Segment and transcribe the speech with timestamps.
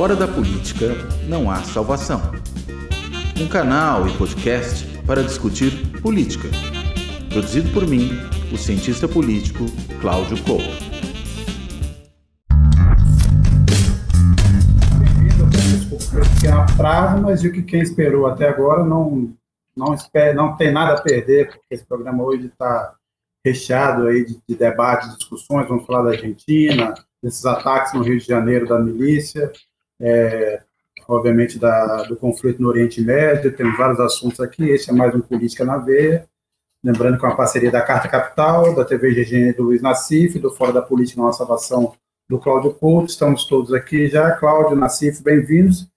[0.00, 0.94] Fora da política
[1.28, 2.22] não há salvação.
[3.38, 6.48] Um canal e podcast para discutir política.
[7.28, 8.08] Produzido por mim,
[8.50, 9.66] o cientista político
[10.00, 10.64] Cláudio Couto.
[16.34, 19.34] pequeno atraso, mas vi que quem esperou até agora não,
[19.76, 22.94] não, espera, não tem nada a perder, porque esse programa hoje está
[23.44, 28.24] recheado aí de, de debates, discussões, vamos falar da Argentina, desses ataques no Rio de
[28.24, 29.52] Janeiro da milícia,
[30.00, 30.62] é,
[31.06, 35.20] obviamente da, do conflito no Oriente Médio, temos vários assuntos aqui, esse é mais um
[35.20, 36.26] Política na Veia,
[36.82, 40.50] lembrando que é uma parceria da Carta Capital, da TV GG do Luiz Nassif, do
[40.50, 41.92] Fora da Política Nossa Salvação
[42.28, 45.88] do Cláudio Couto, estamos todos aqui já, Cláudio, Nassif, bem-vindos.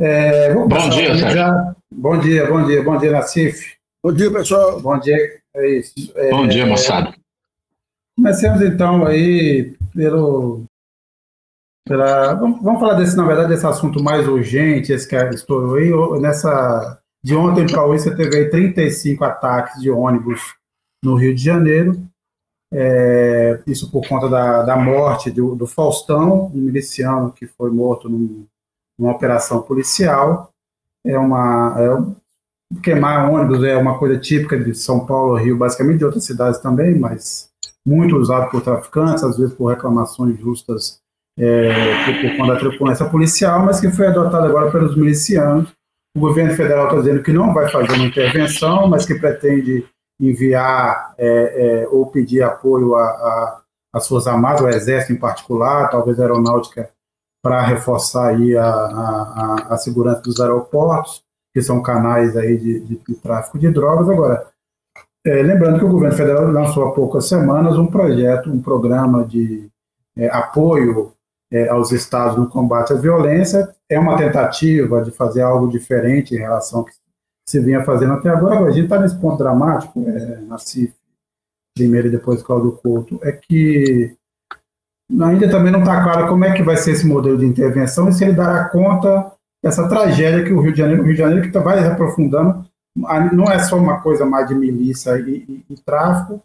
[0.00, 1.74] É, bom dia, já.
[1.90, 3.76] Bom dia, bom dia, bom dia, Nassif.
[4.02, 4.80] Bom dia, pessoal.
[4.80, 6.12] Bom dia, é isso.
[6.14, 7.12] É, bom dia, moçada.
[8.16, 10.64] Comecemos então aí pelo
[11.88, 16.20] vamos, vamos, falar desse, na verdade, desse assunto mais urgente, esse que estourou aí.
[16.20, 20.54] Nessa, de ontem para hoje, você teve aí 35 ataques de ônibus
[21.02, 22.02] no Rio de Janeiro.
[22.72, 28.08] É, isso por conta da, da morte do, do, Faustão, um miliciano que foi morto
[28.08, 28.46] num,
[28.98, 30.52] numa operação policial.
[31.06, 31.74] É uma.
[31.78, 36.60] É, queimar ônibus é uma coisa típica de São Paulo, Rio, basicamente de outras cidades
[36.60, 37.48] também, mas
[37.86, 41.00] muito usado por traficantes, às vezes por reclamações justas
[41.38, 45.72] é, por conta da truculência policial, mas que foi adotado agora pelos milicianos.
[46.16, 49.86] O governo federal está dizendo que não vai fazer uma intervenção, mas que pretende
[50.20, 56.22] enviar é, é, ou pedir apoio às Forças Armadas, ao Exército em particular, talvez a
[56.22, 56.90] Aeronáutica,
[57.40, 61.22] para reforçar aí a, a, a, segurança dos aeroportos,
[61.54, 64.10] que são canais aí de, de, de tráfico de drogas.
[64.10, 64.48] Agora,
[65.24, 69.68] é, lembrando que o governo federal lançou há poucas semanas um projeto, um programa de
[70.16, 71.12] é, apoio
[71.52, 73.74] é, aos estados no combate à violência.
[73.88, 76.92] É uma tentativa de fazer algo diferente em relação ao que
[77.48, 78.60] se vinha fazendo até agora.
[78.60, 80.94] A gente está nesse ponto dramático, é, na CIF,
[81.74, 84.14] primeiro e depois Cláudio Couto, é que
[85.20, 88.12] ainda também não está claro como é que vai ser esse modelo de intervenção e
[88.12, 89.32] se ele dará conta
[89.64, 92.66] dessa tragédia que o Rio de Janeiro, o Rio de Janeiro que tá, vai aprofundando,
[93.32, 96.42] não é só uma coisa mais de milícia e, e, e tráfico,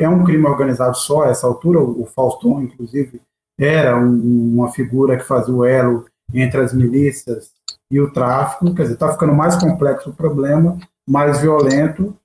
[0.00, 3.20] é um crime organizado só a essa altura, o Faustão, inclusive,
[3.58, 7.52] era um, uma figura que fazia o elo entre as milícias
[7.90, 10.78] e o tráfico, quer dizer, está ficando mais complexo o problema,
[11.08, 12.16] mais violento,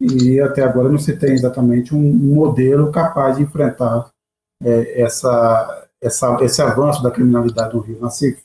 [0.00, 4.10] e até agora não se tem exatamente um, modelo capaz de enfrentar
[4.62, 8.42] é, essa, essa, esse avanço da criminalidade no Rio Nacife.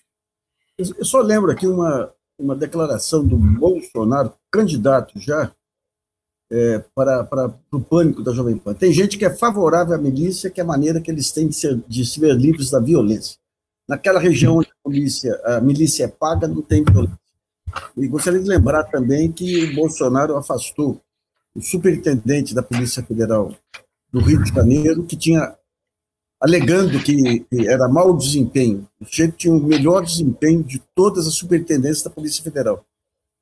[0.78, 5.52] Eu só lembro aqui uma, uma declaração do Bolsonaro, candidato já,
[6.52, 8.74] é, para, para, para o pânico da Jovem Pan.
[8.74, 11.56] Tem gente que é favorável à milícia, que é a maneira que eles têm de,
[11.56, 13.38] ser, de se ver livres da violência.
[13.88, 17.20] Naquela região onde a milícia, a milícia é paga, não tem violência.
[17.98, 21.02] E gostaria de lembrar também que o Bolsonaro afastou
[21.56, 23.54] o superintendente da Polícia Federal
[24.12, 25.56] do Rio de Janeiro, que tinha,
[26.40, 32.04] alegando que era mau desempenho, o sujeito tinha o melhor desempenho de todas as superintendências
[32.04, 32.86] da Polícia Federal.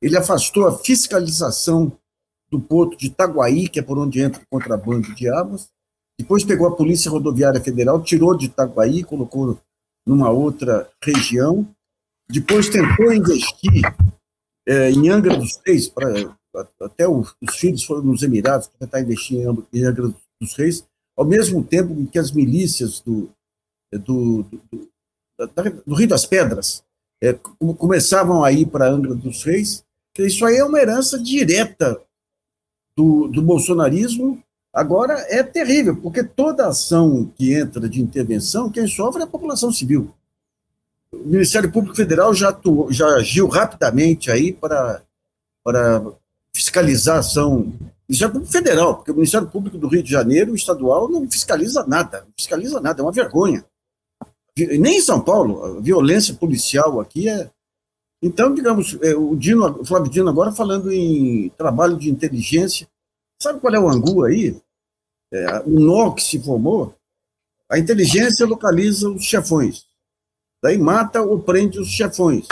[0.01, 1.91] Ele afastou a fiscalização
[2.50, 5.69] do porto de Itaguaí, que é por onde entra o contrabando de armas.
[6.17, 9.59] Depois pegou a Polícia Rodoviária Federal, tirou de Itaguaí, colocou
[10.07, 11.67] numa outra região.
[12.29, 13.81] Depois tentou investir
[14.67, 16.07] é, em Angra dos Reis, pra,
[16.81, 19.39] até os, os filhos foram nos Emirados para tentar investir
[19.73, 20.85] em Angra dos Reis,
[21.17, 23.29] ao mesmo tempo que as milícias do,
[23.91, 24.89] do, do, do,
[25.85, 26.83] do Rio das Pedras
[27.22, 27.33] é,
[27.77, 29.83] começavam a ir para Angra dos Reis.
[30.17, 32.01] Isso aí é uma herança direta
[32.95, 34.41] do, do bolsonarismo
[34.73, 39.72] agora é terrível, porque toda ação que entra de intervenção, quem sofre é a população
[39.72, 40.13] civil.
[41.11, 45.01] O Ministério Público Federal já, atuou, já agiu rapidamente aí para,
[45.63, 46.03] para
[46.53, 47.73] fiscalizar a ação.
[48.07, 51.85] Ministério Público Federal, porque o Ministério Público do Rio de Janeiro, o estadual, não fiscaliza
[51.88, 53.66] nada, não fiscaliza nada, é uma vergonha.
[54.57, 57.50] Nem em São Paulo, a violência policial aqui é,
[58.21, 62.88] então, digamos, é, o, Dino, o Flávio Dino agora falando em trabalho de inteligência,
[63.41, 64.59] sabe qual é o angu aí?
[65.31, 66.95] É, o nó que se formou,
[67.69, 69.85] a inteligência localiza os chefões,
[70.63, 72.47] daí mata ou prende os chefões.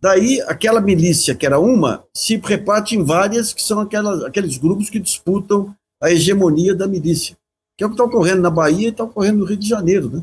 [0.00, 4.90] Daí, aquela milícia, que era uma, se reparte em várias, que são aquelas, aqueles grupos
[4.90, 7.36] que disputam a hegemonia da milícia,
[7.76, 10.10] que é o que está ocorrendo na Bahia e está ocorrendo no Rio de Janeiro.
[10.10, 10.22] Né?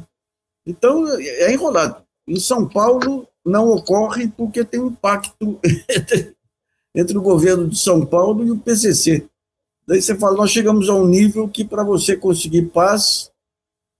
[0.68, 2.04] Então, é enrolado.
[2.28, 5.60] Em São Paulo, não ocorre porque tem um pacto
[5.90, 6.36] entre,
[6.96, 9.28] entre o governo de São Paulo e o PCC.
[9.88, 13.32] Daí você fala, nós chegamos a um nível que para você conseguir paz,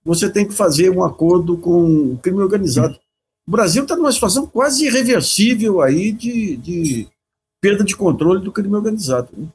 [0.04, 3.00] você tem que fazer um acordo com o crime organizado.
[3.48, 7.08] O Brasil está numa situação quase irreversível aí de, de
[7.60, 9.30] perda de controle do crime organizado.
[9.36, 9.48] Né?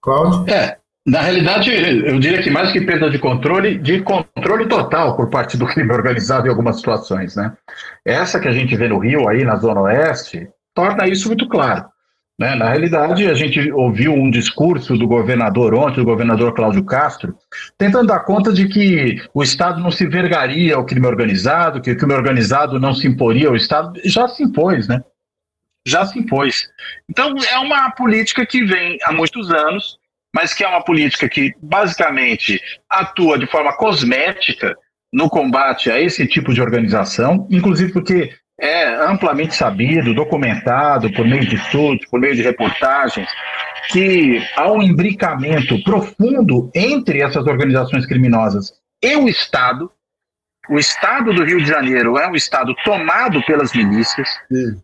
[0.00, 0.52] Cláudio?
[0.52, 5.30] É, na realidade, eu diria que mais que perda de controle, de controle total por
[5.30, 7.56] parte do crime organizado em algumas situações, né?
[8.04, 11.86] Essa que a gente vê no Rio, aí na Zona Oeste, torna isso muito claro.
[12.40, 12.54] Né?
[12.54, 17.36] Na realidade, a gente ouviu um discurso do governador ontem, do governador Cláudio Castro,
[17.76, 21.96] tentando dar conta de que o Estado não se vergaria ao crime organizado, que o
[21.96, 24.00] crime organizado não se imporia ao Estado.
[24.06, 25.04] Já se impôs, né?
[25.86, 26.66] Já se impôs.
[27.10, 29.99] Então, é uma política que vem há muitos anos,
[30.34, 34.76] mas que é uma política que basicamente atua de forma cosmética
[35.12, 41.46] no combate a esse tipo de organização, inclusive porque é amplamente sabido, documentado por meio
[41.46, 43.28] de estudos, por meio de reportagens,
[43.88, 48.72] que há um imbricamento profundo entre essas organizações criminosas
[49.02, 49.90] e o Estado.
[50.68, 54.28] O Estado do Rio de Janeiro é um Estado tomado pelas milícias,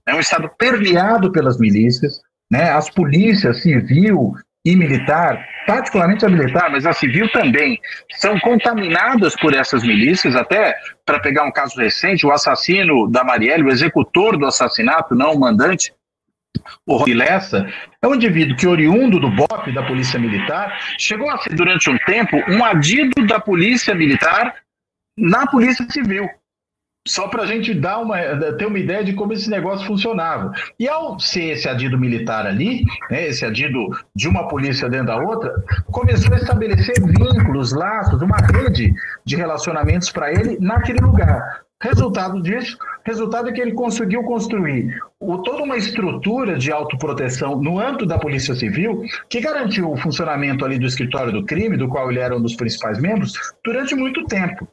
[0.06, 2.20] é um Estado permeado pelas milícias.
[2.50, 2.70] Né?
[2.70, 4.34] As polícias civil
[4.66, 7.80] e militar, particularmente a militar, mas a civil também,
[8.14, 13.62] são contaminadas por essas milícias, até para pegar um caso recente, o assassino da Marielle,
[13.62, 15.94] o executor do assassinato, não o mandante,
[16.84, 17.72] o Rony Lessa,
[18.02, 21.96] é um indivíduo que, oriundo do BOP, da Polícia Militar, chegou a ser, durante um
[21.98, 24.52] tempo, um adido da Polícia Militar
[25.16, 26.28] na Polícia Civil
[27.06, 28.19] só para a gente dar uma,
[28.58, 30.53] ter uma ideia de como esse negócio funcionava.
[30.79, 35.17] E ao ser esse adido militar ali, né, esse adido de uma polícia dentro da
[35.17, 35.55] outra,
[35.91, 38.93] começou a estabelecer vínculos, laços, uma rede
[39.25, 41.64] de relacionamentos para ele naquele lugar.
[41.82, 47.79] Resultado disso, resultado é que ele conseguiu construir o, toda uma estrutura de autoproteção no
[47.79, 52.11] âmbito da Polícia Civil que garantiu o funcionamento ali do escritório do crime, do qual
[52.11, 54.67] ele era um dos principais membros, durante muito tempo.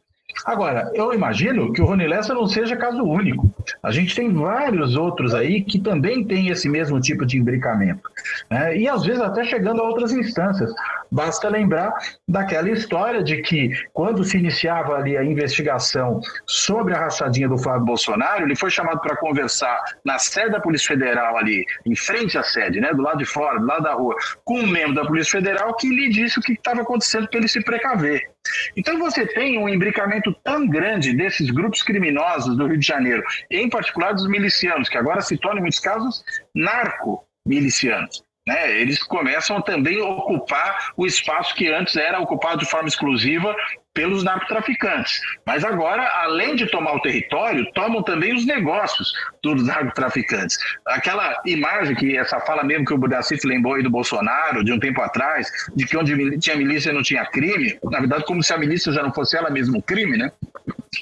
[0.46, 3.54] Agora, eu imagino que o Rony Lessa não seja caso único.
[3.82, 8.02] A gente tem vários outros aí que também têm esse mesmo tipo de imbricamento.
[8.50, 8.78] Né?
[8.78, 10.74] E às vezes até chegando a outras instâncias.
[11.12, 11.94] Basta lembrar
[12.28, 17.86] daquela história de que quando se iniciava ali a investigação sobre a rachadinha do Flávio
[17.86, 22.44] Bolsonaro, ele foi chamado para conversar na sede da Polícia Federal ali, em frente à
[22.44, 25.40] sede, né, do lado de fora, do lado da rua, com um membro da Polícia
[25.40, 28.33] Federal que lhe disse o que estava acontecendo para ele se precaver.
[28.76, 33.70] Então você tem um imbricamento tão grande desses grupos criminosos do Rio de Janeiro, em
[33.70, 36.24] particular dos milicianos, que agora se tornam, em muitos casos,
[36.54, 38.24] narco-milicianos.
[38.46, 43.56] Né, eles começam também a ocupar o espaço que antes era ocupado de forma exclusiva
[43.94, 45.22] pelos narcotraficantes.
[45.46, 50.58] Mas agora, além de tomar o território, tomam também os negócios dos narcotraficantes.
[50.88, 54.80] Aquela imagem que essa fala mesmo que o Budacif lembrou aí do Bolsonaro, de um
[54.80, 58.58] tempo atrás, de que onde tinha milícia não tinha crime, na verdade, como se a
[58.58, 60.30] milícia já não fosse ela mesmo crime, né?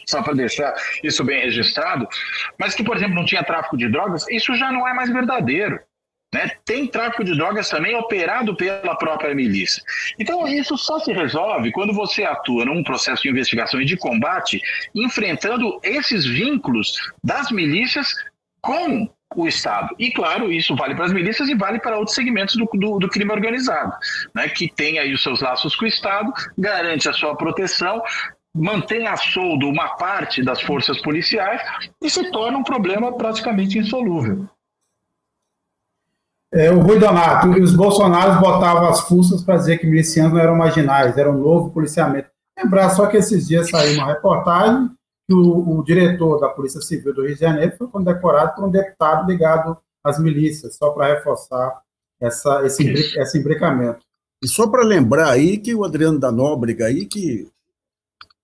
[0.06, 0.74] Só para deixar
[1.04, 2.08] isso bem registrado.
[2.60, 5.80] Mas que, por exemplo, não tinha tráfico de drogas, isso já não é mais verdadeiro.
[6.34, 6.50] Né?
[6.64, 9.84] Tem tráfico de drogas também operado pela própria milícia.
[10.18, 14.62] Então, isso só se resolve quando você atua num processo de investigação e de combate,
[14.96, 18.16] enfrentando esses vínculos das milícias
[18.62, 19.96] com o Estado.
[19.98, 23.10] E, claro, isso vale para as milícias e vale para outros segmentos do, do, do,
[23.10, 23.94] crime organizado,
[24.34, 24.48] né?
[24.50, 28.02] que tem aí os seus laços com o Estado, garante a sua proteção,
[28.54, 31.62] mantém a soldo uma parte das forças policiais
[32.02, 34.50] e se torna um problema praticamente insolúvel.
[36.54, 40.56] É, o Rui Donato, os bolsonaros botavam as forças para dizer que milicianos não eram
[40.56, 42.30] marginais, era um novo policiamento.
[42.58, 44.90] Lembrar só que esses dias saiu uma reportagem
[45.28, 48.72] que o, o, diretor da Polícia Civil do Rio de Janeiro foi condecorado por um
[48.72, 51.82] deputado ligado às milícias, só para reforçar
[52.20, 52.84] essa, esse,
[53.18, 54.00] esse imbricamento.
[54.44, 57.48] E só para lembrar aí que o Adriano da Nóbrega aí, que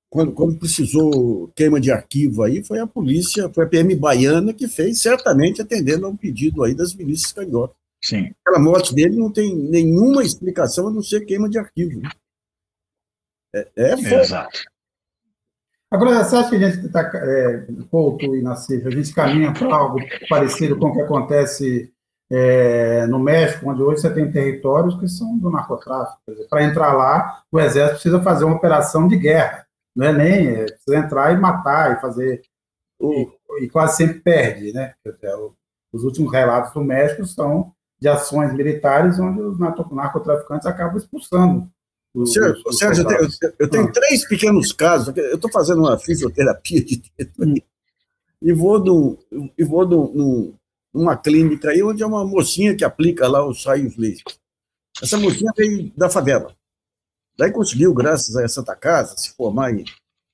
[0.09, 4.67] quando, quando precisou queima de arquivo aí, foi a polícia, foi a PM baiana que
[4.67, 7.75] fez, certamente atendendo a um pedido aí das milícias cariocas.
[8.03, 8.33] Sim.
[8.45, 11.99] Aquela morte dele não tem nenhuma explicação a não ser queima de arquivo.
[11.99, 12.09] Né?
[13.53, 14.59] É, é Exato.
[15.89, 19.73] Agora, você acha que a gente está, é, Couto e Nassif, a gente caminha para
[19.73, 19.99] algo
[20.29, 21.93] parecido com o que acontece
[22.29, 26.19] é, no México, onde hoje você tem territórios que são do narcotráfico.
[26.49, 29.65] Para entrar lá, o exército precisa fazer uma operação de guerra.
[29.95, 32.41] Não é nem é, precisa entrar e matar e fazer.
[33.01, 33.27] E,
[33.61, 34.93] e quase sempre perde, né?
[35.93, 41.69] Os últimos relatos do México são de ações militares onde os narcotraficantes acabam expulsando.
[42.13, 43.91] Os, Sérgio, os Sérgio eu, tenho, eu tenho, ah.
[43.91, 45.15] três pequenos casos.
[45.15, 47.55] Eu estou fazendo uma fisioterapia de dentro hum.
[48.41, 49.17] e vou, do,
[49.57, 50.53] e vou do,
[50.93, 54.23] numa clínica aí onde é uma mocinha que aplica lá os raios laser.
[55.01, 56.55] Essa mocinha veio da favela.
[57.37, 59.85] Daí conseguiu, graças a essa casa, se formar aí.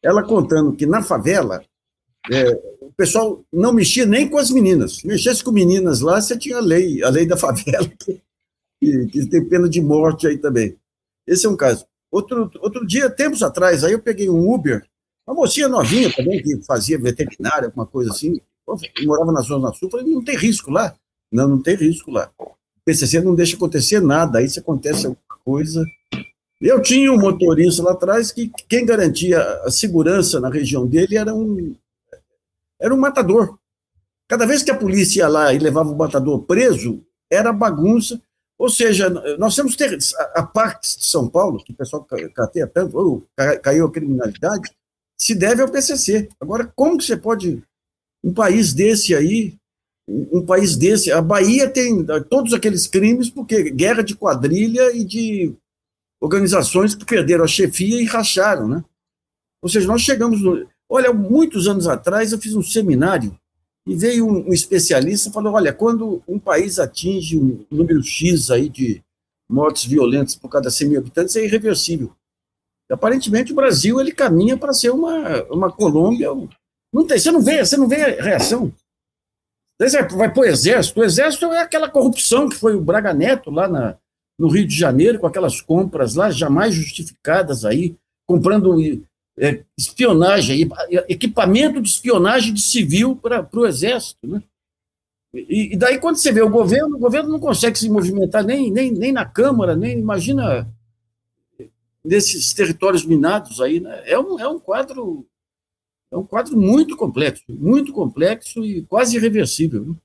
[0.01, 1.63] Ela contando que na favela
[2.31, 2.51] é,
[2.81, 5.03] o pessoal não mexia nem com as meninas.
[5.03, 7.89] Mexesse com meninas lá, você tinha a lei, a lei da favela,
[8.79, 10.77] que, que tem pena de morte aí também.
[11.27, 11.85] Esse é um caso.
[12.11, 14.85] Outro, outro dia, tempos atrás, aí eu peguei um Uber,
[15.27, 19.89] uma mocinha novinha também, que fazia veterinária, alguma coisa assim, eu morava na Zona Sul,
[19.89, 20.95] falei, não tem risco lá.
[21.31, 22.29] Não, não tem risco lá.
[22.39, 22.51] O
[22.85, 25.85] PCC não deixa acontecer nada, aí se acontece alguma coisa...
[26.61, 31.35] Eu tinha um motorista lá atrás que quem garantia a segurança na região dele era
[31.35, 31.75] um,
[32.83, 33.57] era um matador.
[34.27, 38.21] Cada vez que a polícia ia lá e levava o matador preso, era bagunça.
[38.59, 39.97] Ou seja, nós temos ter
[40.35, 43.23] a parte de São Paulo, que o pessoal cateia tanto, ou
[43.63, 44.69] caiu a criminalidade,
[45.17, 46.27] se deve ao PCC.
[46.39, 47.63] Agora, como que você pode
[48.23, 49.55] um país desse aí,
[50.07, 55.55] um país desse, a Bahia tem todos aqueles crimes porque guerra de quadrilha e de
[56.21, 58.83] organizações que perderam a chefia e racharam, né?
[59.61, 63.37] Ou seja, nós chegamos no, olha, muitos anos atrás eu fiz um seminário
[63.87, 68.49] e veio um, um especialista e falou, olha, quando um país atinge um número X
[68.49, 69.03] aí de
[69.49, 72.11] mortes violentas por cada 100 mil habitantes, é irreversível.
[72.89, 76.29] E, aparentemente o Brasil ele caminha para ser uma, uma Colômbia
[76.93, 78.71] não tem, você não vê, você não vê reação.
[80.11, 80.99] Vai para o exército.
[80.99, 83.97] O exército é aquela corrupção que foi o Braga Neto lá na,
[84.39, 87.95] no Rio de Janeiro, com aquelas compras lá jamais justificadas aí,
[88.27, 88.79] comprando
[89.37, 90.69] é, espionagem,
[91.09, 94.27] equipamento de espionagem de civil para o exército.
[94.27, 94.43] Né?
[95.33, 98.71] E, e, daí, quando você vê o governo, o governo não consegue se movimentar nem,
[98.71, 100.67] nem, nem na Câmara, nem imagina
[102.03, 103.79] nesses territórios minados aí.
[103.79, 104.03] Né?
[104.05, 105.25] É, um, é um quadro
[106.11, 109.83] é um quadro muito complexo, muito complexo e quase irreversível.
[109.83, 109.95] Né?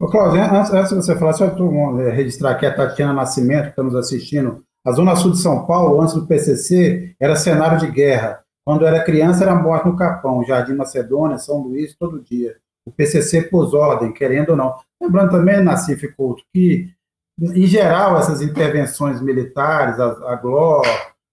[0.00, 3.70] Ô, Cláudio, antes, antes de você falar, só para registrar aqui a Tatiana Nascimento, que
[3.70, 4.64] está nos assistindo.
[4.84, 8.42] A Zona Sul de São Paulo, antes do PCC, era cenário de guerra.
[8.64, 12.56] Quando era criança, era morte no Capão, Jardim Macedônia, São Luís, todo dia.
[12.84, 14.74] O PCC pôs ordem, querendo ou não.
[15.00, 16.92] Lembrando também, Nacife Couto, que,
[17.40, 20.82] em geral, essas intervenções militares, a, a GLO,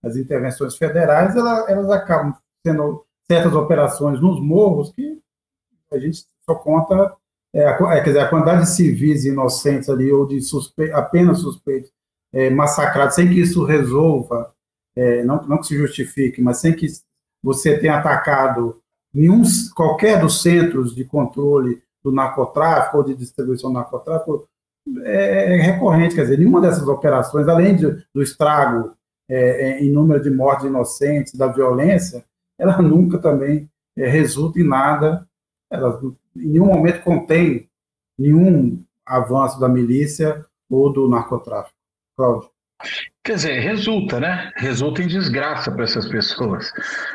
[0.03, 5.19] as intervenções federais, elas, elas acabam sendo certas operações nos morros que
[5.91, 7.15] a gente só conta,
[7.53, 11.91] é, quer dizer, a quantidade de civis inocentes ali, ou de suspe apenas suspeitos
[12.33, 14.53] é, massacrados, sem que isso resolva,
[14.95, 16.87] é, não, não que se justifique, mas sem que
[17.43, 18.81] você tenha atacado
[19.13, 19.43] nenhum,
[19.75, 24.47] qualquer dos centros de controle do narcotráfico ou de distribuição do narcotráfico,
[25.03, 28.93] é, é recorrente, quer dizer, nenhuma dessas operações, além de, do estrago
[29.27, 32.23] é, é em número de mortes inocentes, da violência,
[32.57, 35.27] ela nunca também é, resulta em nada,
[35.69, 35.99] ela
[36.35, 37.69] em nenhum momento contém
[38.17, 41.78] nenhum avanço da milícia ou do narcotráfico.
[42.19, 42.49] Cláudio.
[43.23, 44.51] Quer dizer, resulta, né?
[44.57, 46.71] Resulta em desgraça para essas pessoas.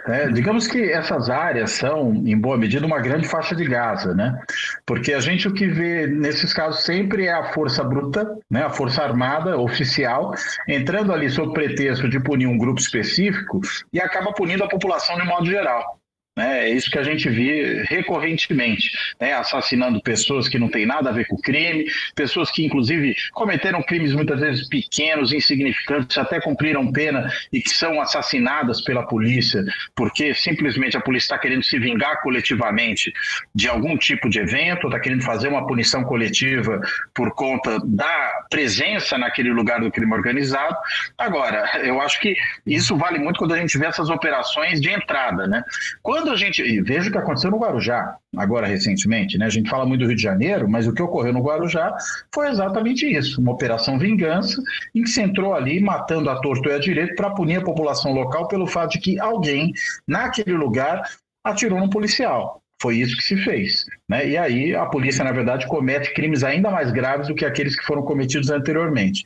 [0.06, 4.38] É, digamos que essas áreas são, em boa medida, uma grande faixa de Gaza, né?
[4.86, 8.62] Porque a gente o que vê nesses casos sempre é a força bruta, né?
[8.62, 10.32] a força armada oficial,
[10.68, 13.60] entrando ali sob pretexto de punir um grupo específico
[13.92, 15.98] e acaba punindo a população de modo geral.
[16.36, 16.64] Né?
[16.64, 19.34] É isso que a gente vê recorrentemente, né?
[19.34, 23.82] assassinando pessoas que não têm nada a ver com o crime, pessoas que, inclusive, cometeram
[23.82, 29.64] crimes muitas vezes pequenos, insignificantes, até cumpriram pena e que são assassinadas pela polícia,
[29.94, 33.12] porque simplesmente a polícia está querendo se vingar coletivamente
[33.54, 36.80] de algum tipo de evento, está querendo fazer uma punição coletiva
[37.14, 40.76] por conta da presença naquele lugar do crime organizado.
[41.16, 42.34] Agora, eu acho que
[42.66, 45.62] isso vale muito quando a gente vê essas operações de entrada, né?
[46.02, 46.80] Quando quando a gente.
[46.80, 49.44] Veja o que aconteceu no Guarujá, agora recentemente, né?
[49.44, 51.94] A gente fala muito do Rio de Janeiro, mas o que ocorreu no Guarujá
[52.34, 54.62] foi exatamente isso: uma operação vingança,
[54.94, 58.12] em que se entrou ali matando a torto e a direito para punir a população
[58.12, 59.72] local pelo fato de que alguém,
[60.08, 61.02] naquele lugar,
[61.44, 62.62] atirou num policial.
[62.80, 63.84] Foi isso que se fez.
[64.08, 64.28] Né?
[64.30, 67.84] E aí a polícia, na verdade, comete crimes ainda mais graves do que aqueles que
[67.84, 69.24] foram cometidos anteriormente.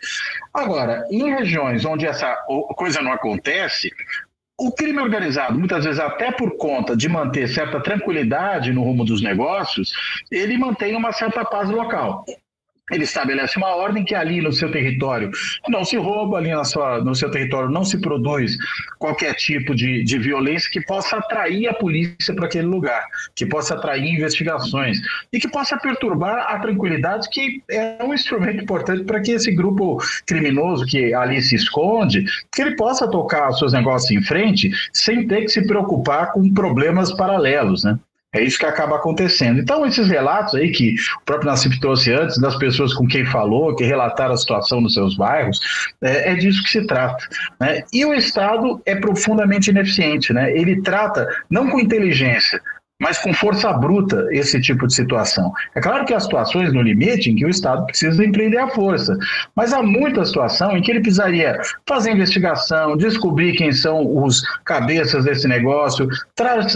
[0.53, 2.37] Agora, em regiões onde essa
[2.77, 3.91] coisa não acontece,
[4.59, 9.23] o crime organizado, muitas vezes até por conta de manter certa tranquilidade no rumo dos
[9.23, 9.93] negócios,
[10.31, 12.25] ele mantém uma certa paz local
[12.91, 15.31] ele estabelece uma ordem que ali no seu território
[15.69, 18.57] não se rouba, ali na sua, no seu território não se produz
[18.99, 23.05] qualquer tipo de, de violência que possa atrair a polícia para aquele lugar,
[23.35, 24.99] que possa atrair investigações
[25.33, 29.99] e que possa perturbar a tranquilidade, que é um instrumento importante para que esse grupo
[30.27, 35.43] criminoso que ali se esconde, que ele possa tocar seus negócios em frente sem ter
[35.43, 37.99] que se preocupar com problemas paralelos, né?
[38.35, 39.59] É isso que acaba acontecendo.
[39.59, 43.75] Então, esses relatos aí que o próprio Nassif trouxe antes, das pessoas com quem falou,
[43.75, 45.59] que relataram a situação nos seus bairros,
[46.03, 47.27] é, é disso que se trata.
[47.59, 47.83] Né?
[47.91, 50.33] E o Estado é profundamente ineficiente.
[50.35, 50.53] Né?
[50.53, 52.61] Ele trata, não com inteligência,
[53.01, 55.53] mas com força bruta esse tipo de situação.
[55.75, 59.17] É claro que há situações no limite em que o Estado precisa empreender a força,
[59.55, 65.25] mas há muita situação em que ele precisaria fazer investigação, descobrir quem são os cabeças
[65.25, 66.09] desse negócio,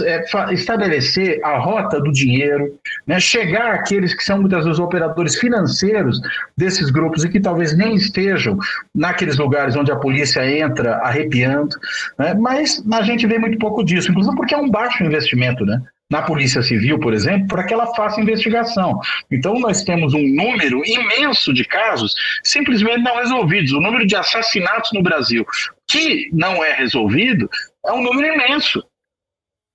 [0.05, 2.73] é, estabelecer a rota do dinheiro,
[3.05, 6.21] né, chegar àqueles que são muitas vezes operadores financeiros
[6.57, 8.57] desses grupos e que talvez nem estejam
[8.95, 11.75] naqueles lugares onde a polícia entra arrepiando,
[12.17, 15.81] né, mas a gente vê muito pouco disso, inclusive porque é um baixo investimento, né?
[16.13, 18.99] Na Polícia Civil, por exemplo, para que ela faça investigação.
[19.31, 23.71] Então, nós temos um número imenso de casos simplesmente não resolvidos.
[23.71, 25.43] O número de assassinatos no Brasil
[25.89, 27.49] que não é resolvido
[27.83, 28.83] é um número imenso.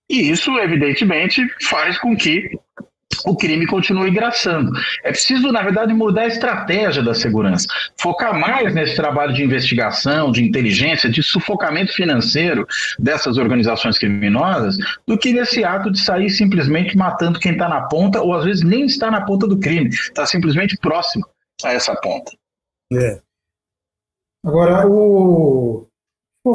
[0.08, 2.56] E isso, evidentemente, faz com que
[3.24, 4.70] o crime continua engraçando.
[5.02, 10.30] É preciso, na verdade, mudar a estratégia da segurança, focar mais nesse trabalho de investigação,
[10.30, 12.66] de inteligência, de sufocamento financeiro
[12.98, 18.20] dessas organizações criminosas, do que nesse ato de sair simplesmente matando quem está na ponta,
[18.20, 21.26] ou às vezes nem está na ponta do crime, está simplesmente próximo
[21.64, 22.32] a essa ponta.
[22.92, 23.20] É.
[24.44, 25.86] Agora, o...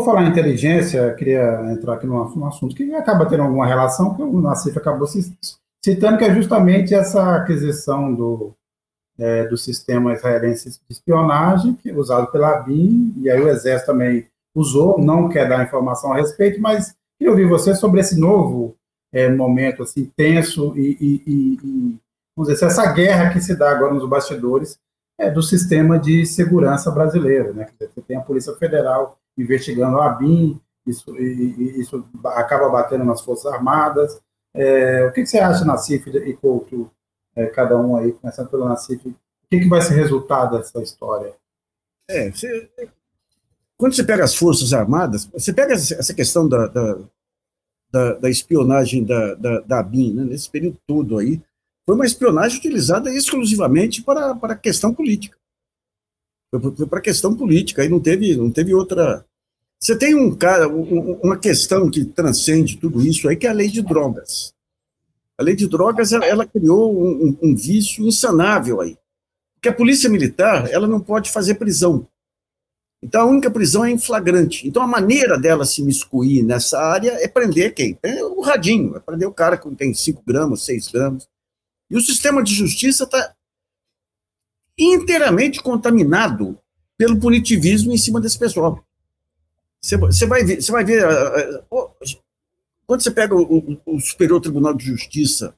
[0.03, 4.41] Falar em inteligência, queria entrar aqui num, assunto que acaba tendo alguma relação, que o
[4.41, 5.19] Nassif acabou se
[5.83, 8.55] citando que é justamente essa aquisição do,
[9.17, 13.91] é, do sistema israelense de espionagem, que é usado pela BIM, e aí o Exército
[13.91, 18.75] também usou, não quer dar informação a respeito, mas queria ouvir você sobre esse novo
[19.11, 21.99] é, momento assim, tenso e, e, e,
[22.35, 24.79] vamos dizer, essa guerra que se dá agora nos bastidores
[25.19, 27.53] é, do sistema de segurança brasileiro.
[27.53, 27.67] Né?
[27.79, 34.19] Você tem a Polícia Federal investigando a BIM, isso, isso acaba batendo nas Forças Armadas,
[34.53, 36.91] é, o que, que, você acha, Nassif e Couto,
[37.35, 39.15] é, cada um aí, começando pelo Nassif, o
[39.49, 41.33] que, que vai ser resultado dessa história?
[42.09, 42.69] É, você,
[43.77, 46.97] quando você pega as Forças Armadas, você pega essa questão da, da,
[47.91, 51.41] da, da espionagem da, da, da ABIN, né, nesse período todo aí,
[51.85, 55.37] foi uma espionagem utilizada exclusivamente para, para a questão política.
[56.49, 59.25] Foi para a questão política, aí não teve, não teve outra,
[59.83, 63.67] você tem um cara, uma questão que transcende tudo isso aí, que é a lei
[63.67, 64.53] de drogas.
[65.37, 68.97] A lei de drogas, ela, ela criou um, um, vício insanável aí.
[69.55, 72.07] Porque a polícia militar, ela não pode fazer prisão.
[73.03, 74.65] Então, a única prisão é em flagrante.
[74.65, 77.99] Então, a maneira dela se miscuir nessa área é prender quem?
[78.01, 81.27] É o radinho, é prender o cara que tem 5 gramas, 6 gramas.
[81.91, 83.35] E o sistema de justiça está
[84.79, 86.57] inteiramente contaminado
[86.97, 88.81] pelo punitivismo em cima desse pessoal.
[89.83, 91.03] Você, vai ver, você vai ver
[92.87, 95.53] quando você pega o, o, Superior Tribunal de Justiça,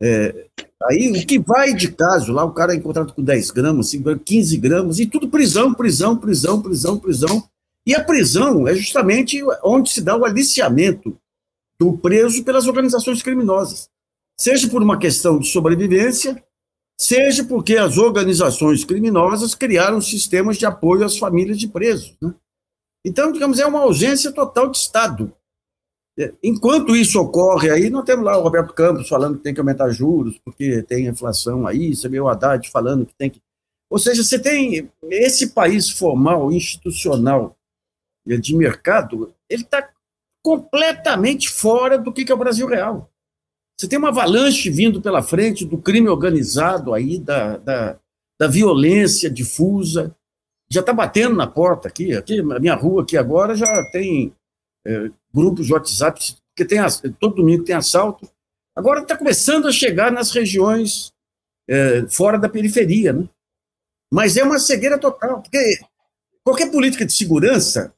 [0.00, 0.46] é,
[0.84, 3.92] aí o que vai de caso lá, o cara é encontrado com 10 gramas,
[4.24, 7.48] 15 gramas, e tudo prisão, prisão, prisão, prisão, prisão.
[7.84, 11.18] E a prisão é justamente onde se dá o aliciamento
[11.78, 13.88] do preso pelas organizações criminosas.
[14.38, 16.42] Seja por uma questão de sobrevivência,
[17.00, 22.14] seja porque as organizações criminosas criaram sistemas de apoio às famílias de presos.
[22.20, 22.34] Né?
[23.06, 25.32] Então, digamos, é uma ausência total de Estado.
[26.42, 29.90] Enquanto isso ocorre aí, nós temos lá o Roberto Campos falando que tem que aumentar
[29.90, 33.40] juros, porque tem inflação aí, você vê o Haddad falando que tem que.
[33.88, 37.56] Ou seja, você tem esse país formal, institucional,
[38.26, 39.88] de mercado, ele está
[40.42, 43.08] completamente fora do que é o Brasil real.
[43.78, 48.00] Você tem uma avalanche vindo pela frente do crime organizado aí, da, da,
[48.36, 50.16] da violência difusa,
[50.68, 54.34] já está batendo na porta aqui, aqui, na minha rua aqui agora já tem
[54.86, 56.78] é, grupos de WhatsApp, que tem
[57.18, 58.28] todo domingo tem assalto.
[58.74, 61.12] Agora está começando a chegar nas regiões
[61.68, 63.28] é, fora da periferia, né?
[64.12, 65.80] Mas é uma cegueira total, porque
[66.44, 67.92] qualquer política de segurança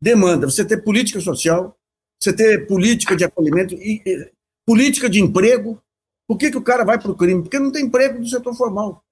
[0.00, 1.76] demanda você ter política social,
[2.20, 4.32] você ter política de acolhimento e, e
[4.66, 5.80] política de emprego.
[6.28, 7.42] Por que, que o cara vai para o crime?
[7.42, 9.02] Porque não tem emprego no setor formal.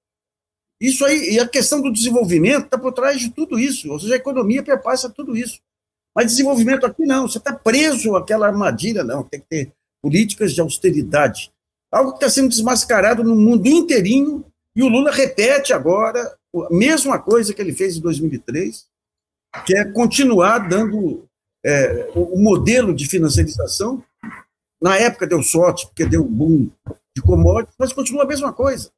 [0.85, 4.13] Isso aí, e a questão do desenvolvimento está por trás de tudo isso, ou seja,
[4.13, 5.59] a economia perpassa tudo isso.
[6.13, 10.61] Mas desenvolvimento aqui não, você está preso àquela armadilha, não, tem que ter políticas de
[10.61, 11.51] austeridade.
[11.91, 14.45] Algo que está sendo desmascarado no mundo inteirinho,
[14.75, 18.85] e o Lula repete agora a mesma coisa que ele fez em 2003,
[19.65, 21.27] que é continuar dando
[21.65, 24.03] é, o modelo de financiarização.
[24.79, 26.69] Na época deu sorte, porque deu boom
[27.15, 28.91] de commodities, mas continua a mesma coisa.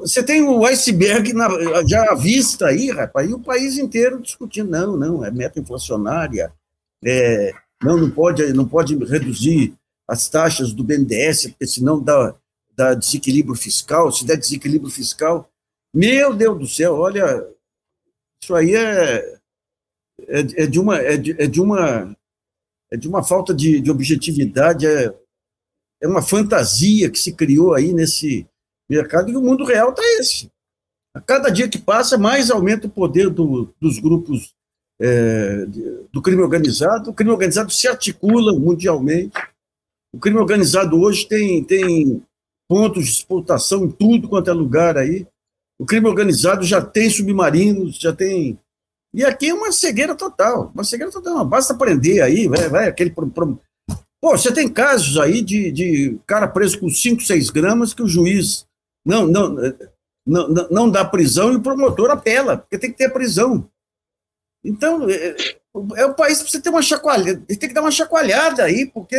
[0.00, 1.48] Você tem o iceberg na,
[1.86, 6.52] já à vista aí, rapaz, e o país inteiro discutindo, não, não, é meta inflacionária,
[7.04, 9.74] é, não, não pode, não pode reduzir
[10.08, 12.34] as taxas do BNDES, porque senão dá,
[12.74, 15.50] dá desequilíbrio fiscal, se der desequilíbrio fiscal,
[15.94, 17.46] meu Deus do céu, olha,
[18.42, 19.38] isso aí é,
[20.26, 22.16] é, é de uma, é de, é de uma,
[22.90, 25.14] é de uma falta de, de objetividade, é,
[26.00, 28.46] é uma fantasia que se criou aí nesse
[28.88, 30.50] mercado, e o mundo real está esse.
[31.14, 34.54] A cada dia que passa, mais aumenta o poder do, dos grupos
[35.00, 35.66] é,
[36.12, 37.10] do crime organizado.
[37.10, 39.36] O crime organizado se articula mundialmente.
[40.14, 42.22] O crime organizado hoje tem, tem
[42.68, 45.26] pontos de explotação em tudo quanto é lugar aí.
[45.78, 48.58] O crime organizado já tem submarinos, já tem.
[49.14, 50.70] E aqui é uma cegueira total.
[50.74, 51.44] Uma cegueira total.
[51.44, 53.10] Basta prender aí, vai, vai aquele.
[53.10, 53.60] Pô,
[54.36, 58.67] você tem casos aí de, de cara preso com 5, 6 gramas que o juiz
[59.08, 59.56] não, não,
[60.26, 63.68] não, não, dá prisão e o promotor apela, porque tem que ter prisão.
[64.62, 65.34] Então, é,
[65.96, 69.16] é o país que precisa ter uma chacoalhada, tem que dar uma chacoalhada aí, porque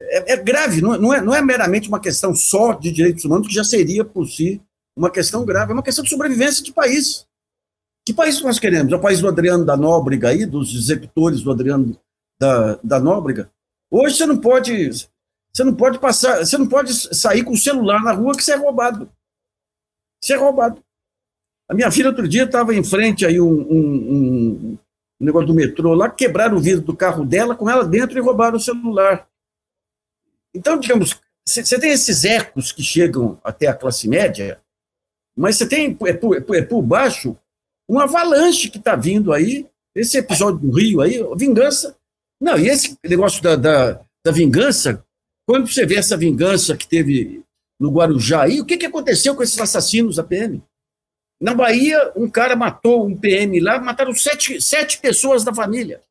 [0.00, 3.48] é, é grave, não, não, é, não é meramente uma questão só de direitos humanos,
[3.48, 4.62] que já seria por si
[4.96, 7.26] uma questão grave, é uma questão de sobrevivência de país.
[8.06, 8.92] Que país nós queremos?
[8.92, 11.98] É o país do Adriano da Nóbrega aí, dos executores do Adriano
[12.40, 13.50] da, da Nóbrega?
[13.90, 14.90] Hoje você não pode,
[15.58, 18.52] você não pode passar, você não pode sair com o celular na rua que você
[18.52, 19.10] é roubado.
[20.22, 20.80] Você é roubado.
[21.68, 23.76] A minha filha outro dia estava em frente aí um, um,
[24.70, 24.78] um,
[25.20, 28.56] negócio do metrô lá, quebraram o vidro do carro dela com ela dentro e roubaram
[28.56, 29.28] o celular.
[30.54, 34.60] Então, digamos, você tem esses ecos que chegam até a classe média,
[35.36, 37.36] mas você tem é por, é por, é por baixo
[37.88, 39.66] uma avalanche que está vindo aí.
[39.92, 41.96] Esse episódio do Rio aí, vingança.
[42.40, 45.04] Não, e esse negócio da, da, da vingança,
[45.48, 47.42] quando você vê essa vingança que teve
[47.80, 50.62] no Guarujá aí, o que, que aconteceu com esses assassinos da PM?
[51.40, 56.02] Na Bahia, um cara matou um PM lá, mataram sete, sete pessoas da família.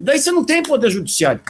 [0.00, 1.42] Daí você não tem poder judiciário.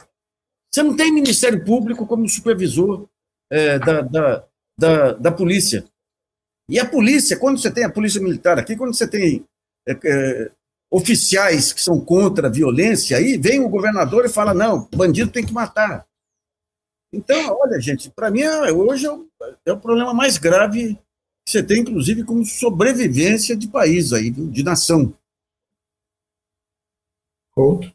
[0.72, 3.06] Você não tem Ministério Público como supervisor
[3.52, 4.44] é, da, da,
[4.78, 5.84] da, da polícia.
[6.70, 9.44] E a polícia, quando você tem a polícia militar aqui, quando você tem
[9.86, 10.50] é, é,
[10.90, 15.44] oficiais que são contra a violência, aí vem o governador e fala: não, bandido tem
[15.44, 16.06] que matar.
[17.16, 19.26] Então, olha, gente, para mim, hoje é o,
[19.64, 20.98] é o, problema mais grave
[21.44, 25.14] que você tem, inclusive, como sobrevivência de país aí, de nação.
[27.56, 27.90] Outro.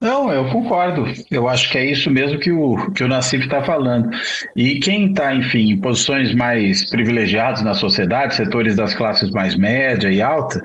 [0.00, 1.04] Não, eu concordo.
[1.30, 4.10] Eu acho que é isso mesmo que o, que o Nassif está falando.
[4.54, 10.10] E quem está, enfim, em posições mais privilegiadas na sociedade, setores das classes mais média
[10.10, 10.60] e alta,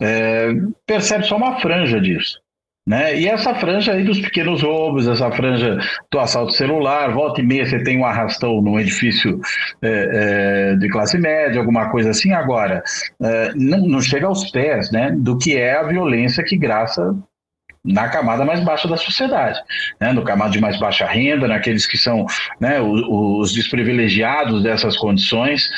[0.00, 0.48] é,
[0.86, 2.42] percebe só uma franja disso.
[2.86, 3.20] Né?
[3.20, 5.78] E essa franja aí dos pequenos roubos, essa franja
[6.10, 9.40] do assalto celular, volta e meia você tem um arrastão num edifício
[9.80, 12.32] é, é, de classe média, alguma coisa assim.
[12.32, 12.82] Agora,
[13.22, 17.14] é, não, não, chega aos pés né, do que é a violência que graça
[17.84, 19.60] na camada mais baixa da sociedade,
[20.00, 20.12] né?
[20.12, 22.26] no camada de mais baixa renda, naqueles que são
[22.60, 25.68] né, os, os desprivilegiados dessas condições.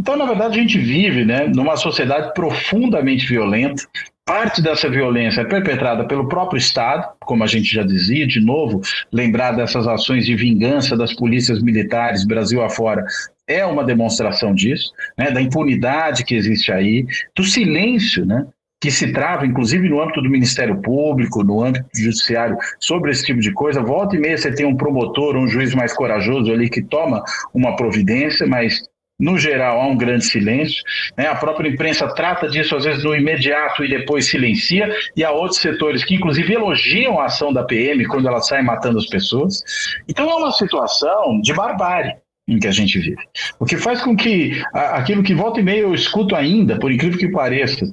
[0.00, 3.82] Então, na verdade, a gente vive né, numa sociedade profundamente violenta.
[4.26, 8.80] Parte dessa violência é perpetrada pelo próprio Estado, como a gente já dizia, de novo,
[9.12, 13.04] lembrar dessas ações de vingança das polícias militares Brasil afora
[13.46, 17.06] é uma demonstração disso, né, da impunidade que existe aí,
[17.36, 18.46] do silêncio né,
[18.80, 23.40] que se trava, inclusive no âmbito do Ministério Público, no âmbito judiciário, sobre esse tipo
[23.40, 23.82] de coisa.
[23.82, 27.76] Volta e meia você tem um promotor, um juiz mais corajoso ali que toma uma
[27.76, 28.82] providência, mas
[29.18, 30.82] no geral, há um grande silêncio.
[31.16, 31.26] Né?
[31.26, 35.60] A própria imprensa trata disso, às vezes, no imediato e depois silencia, e há outros
[35.60, 39.62] setores que, inclusive, elogiam a ação da PM quando ela sai matando as pessoas.
[40.08, 43.16] Então, é uma situação de barbárie em que a gente vive.
[43.58, 47.18] O que faz com que aquilo que volta e meia eu escuto ainda, por incrível
[47.18, 47.86] que pareça,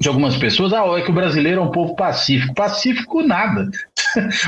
[0.00, 2.54] de algumas pessoas, ah, é que o brasileiro é um povo pacífico.
[2.54, 3.68] Pacífico nada.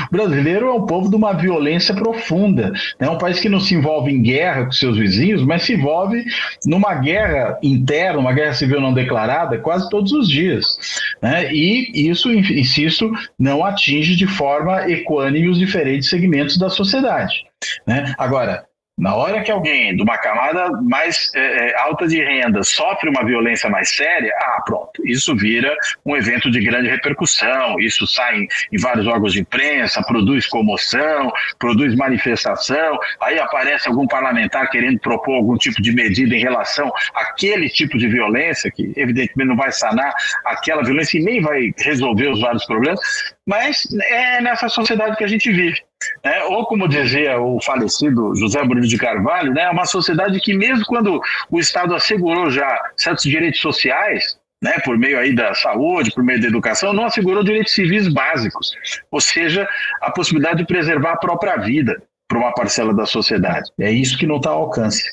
[0.09, 2.73] O brasileiro é um povo de uma violência profunda.
[2.99, 6.25] É um país que não se envolve em guerra com seus vizinhos, mas se envolve
[6.65, 10.77] numa guerra interna, uma guerra civil não declarada, quase todos os dias.
[11.21, 11.53] Né?
[11.53, 17.45] E isso, insisto, não atinge de forma equânime os diferentes segmentos da sociedade.
[17.87, 18.13] Né?
[18.17, 18.65] Agora,
[18.97, 23.25] na hora que alguém de uma camada mais é, é, alta de renda sofre uma
[23.25, 25.75] violência mais séria, ah, pronto, isso vira
[26.05, 31.31] um evento de grande repercussão, isso sai em, em vários órgãos de imprensa, produz comoção,
[31.57, 37.69] produz manifestação, aí aparece algum parlamentar querendo propor algum tipo de medida em relação àquele
[37.69, 40.13] tipo de violência, que evidentemente não vai sanar
[40.45, 42.99] aquela violência e nem vai resolver os vários problemas,
[43.45, 45.81] mas é nessa sociedade que a gente vive.
[46.23, 46.43] Né?
[46.43, 49.69] Ou, como dizia o falecido José Murilo de Carvalho, né?
[49.69, 55.19] uma sociedade que, mesmo quando o Estado assegurou já certos direitos sociais, né, por meio
[55.19, 58.71] aí da saúde, por meio da educação, não assegurou direitos civis básicos,
[59.11, 59.67] ou seja,
[60.01, 63.69] a possibilidade de preservar a própria vida para uma parcela da sociedade.
[63.77, 65.03] É isso que não está ao alcance.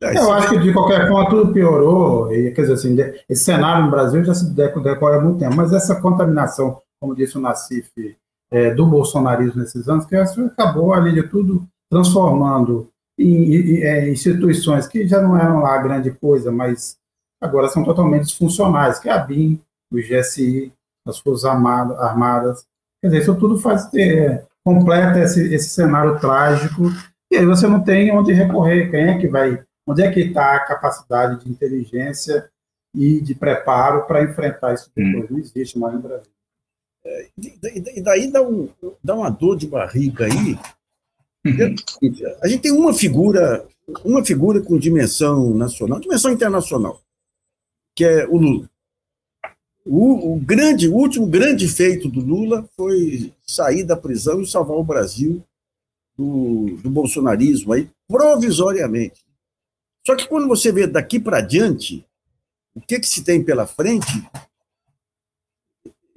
[0.00, 2.96] Eu acho que de qualquer forma tudo piorou, e, quer dizer assim,
[3.28, 7.36] esse cenário no Brasil já se decorre há muito tempo, mas essa contaminação, como disse
[7.36, 7.90] o Nassif
[8.50, 14.86] é, do bolsonarismo nesses anos, que acabou, ali de tudo, transformando em, em é, instituições
[14.86, 16.96] que já não eram lá grande coisa, mas
[17.40, 19.60] agora são totalmente disfuncionais, que é a BIM,
[19.92, 20.72] o GSI,
[21.06, 22.66] as Forças Armadas.
[23.00, 26.84] Quer dizer, isso tudo faz, é, completa esse, esse cenário trágico,
[27.30, 30.56] e aí você não tem onde recorrer, quem é que vai, onde é que está
[30.56, 32.48] a capacidade de inteligência
[32.94, 35.24] e de preparo para enfrentar isso depois?
[35.24, 35.34] Hum.
[35.34, 36.37] Não existe mais no Brasil.
[37.08, 37.28] É,
[37.96, 38.68] e daí dá, um,
[39.02, 40.58] dá uma dor de barriga aí.
[42.42, 43.66] A gente tem uma figura,
[44.04, 47.00] uma figura com dimensão nacional, dimensão internacional,
[47.96, 48.70] que é o Lula.
[49.86, 54.76] O, o, grande, o último grande feito do Lula foi sair da prisão e salvar
[54.76, 55.42] o Brasil
[56.14, 59.24] do, do bolsonarismo aí, provisoriamente.
[60.06, 62.04] Só que quando você vê daqui para diante,
[62.74, 64.28] o que, que se tem pela frente,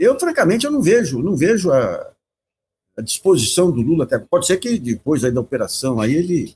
[0.02, 2.12] eu, francamente, eu não vejo, não vejo a,
[2.98, 6.56] a disposição do Lula, até pode ser que depois aí da operação aí ele.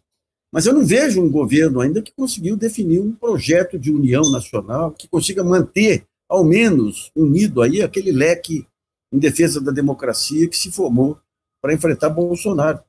[0.52, 4.92] Mas eu não vejo um governo ainda que conseguiu definir um projeto de união nacional
[4.92, 8.66] que consiga manter ao menos unido aí aquele leque
[9.14, 11.20] em defesa da democracia que se formou
[11.62, 12.80] para enfrentar Bolsonaro.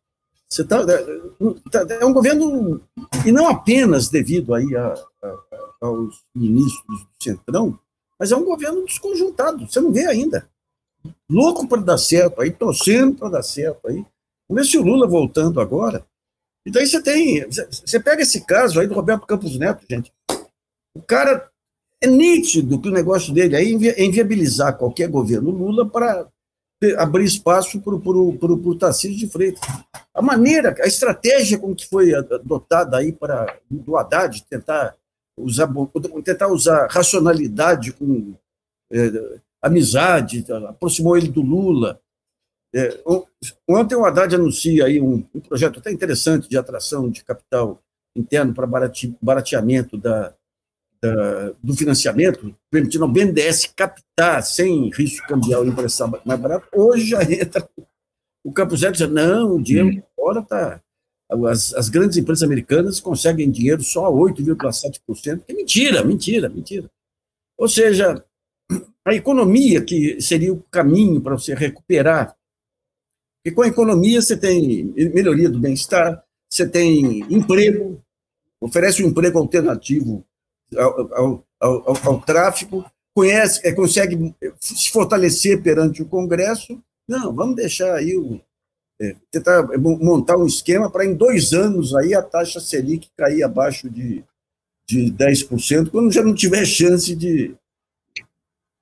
[0.48, 2.80] Você tá, é, tá, é um governo,
[3.26, 5.36] e não apenas devido aí a, a,
[5.82, 7.78] aos ministros do Centrão,
[8.18, 10.48] mas é um governo desconjuntado, você não vê ainda.
[11.30, 14.04] Louco para dar certo aí, torcendo para dar certo aí.
[14.48, 16.04] Vamos ver se o Lula voltando agora.
[16.64, 17.46] E daí você tem.
[17.48, 20.12] Você pega esse caso aí do Roberto Campos Neto, gente.
[20.96, 21.48] O cara
[22.00, 26.26] é nítido que o negócio dele aí é inviabilizar qualquer governo Lula para
[26.98, 29.60] abrir espaço para o Tarcísio de Freitas.
[30.12, 34.94] A maneira, a estratégia com que foi adotada aí para do Haddad tentar
[35.38, 35.68] usar,
[36.24, 38.34] tentar usar racionalidade com
[38.92, 42.00] é, amizade, aproximou ele do Lula.
[42.74, 43.00] É,
[43.68, 47.80] ontem o Haddad anuncia aí um, um, projeto até interessante de atração de capital
[48.14, 50.34] interno para barateamento da,
[51.00, 57.06] da, do financiamento, permitindo ao BNDES captar sem risco cambial e emprestar mais barato, hoje
[57.06, 57.66] já entra
[58.46, 60.02] o Campos Neto diz, não, o dinheiro hum.
[60.14, 60.80] fora está...
[61.48, 66.90] As, as grandes empresas americanas conseguem dinheiro só a 8,7%, que é mentira, mentira, mentira.
[67.58, 68.24] Ou seja,
[69.04, 72.36] a economia que seria o caminho para você recuperar,
[73.42, 78.02] porque com a economia você tem melhoria do bem-estar, você tem emprego,
[78.60, 80.24] oferece um emprego alternativo
[80.76, 82.84] ao, ao, ao, ao tráfico,
[83.14, 86.82] conhece, é, consegue se fortalecer perante o Congresso.
[87.08, 88.40] Não, vamos deixar aí o,
[89.00, 93.90] é, tentar montar um esquema para em dois anos aí a taxa Selic cair abaixo
[93.90, 94.24] de,
[94.86, 97.54] de 10%, quando já não tiver chance de,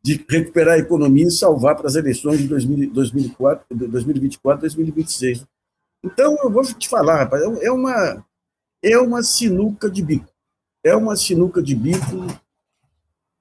[0.03, 2.49] de recuperar a economia e salvar para as eleições de
[2.89, 5.45] 2004, 2024, 2026.
[6.05, 8.27] Então, eu vou te falar, rapaz, é uma,
[8.83, 10.35] é uma sinuca de bico
[10.85, 12.27] é uma sinuca de bico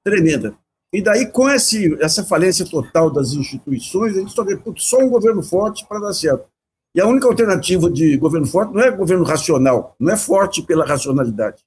[0.04, 0.58] tremenda.
[0.94, 5.10] E daí, com esse, essa falência total das instituições, a gente só vê só um
[5.10, 6.48] governo forte para dar certo.
[6.96, 10.86] E a única alternativa de governo forte não é governo racional, não é forte pela
[10.86, 11.64] racionalidade.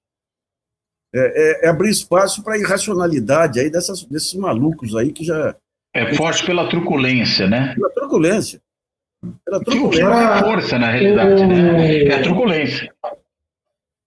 [1.14, 5.56] É, é, é abrir espaço para a irracionalidade aí dessas, desses malucos aí que já.
[5.94, 7.74] É forte pela truculência, né?
[7.74, 8.60] Pela truculência.
[9.44, 9.98] Pela truculência.
[9.98, 12.04] Que não é força, na realidade, né?
[12.04, 12.92] É a truculência.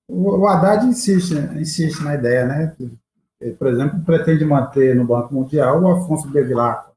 [0.07, 2.75] O Haddad insiste, insiste na ideia, né?
[3.39, 6.88] Ele, por exemplo, pretende manter no Banco Mundial o Afonso Bevilacqua,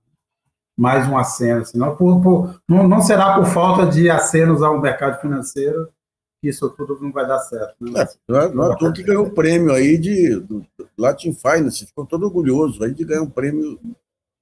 [0.76, 5.20] mais um aceno, senão por, por, não, não, será por falta de acenos ao mercado
[5.20, 5.88] financeiro
[6.40, 7.76] que isso tudo não vai dar certo.
[7.80, 8.00] Né?
[8.00, 10.66] É, não é, que ganhou um prêmio aí de do
[10.98, 13.78] Latin Finance, ficou todo orgulhoso aí de ganhar um prêmio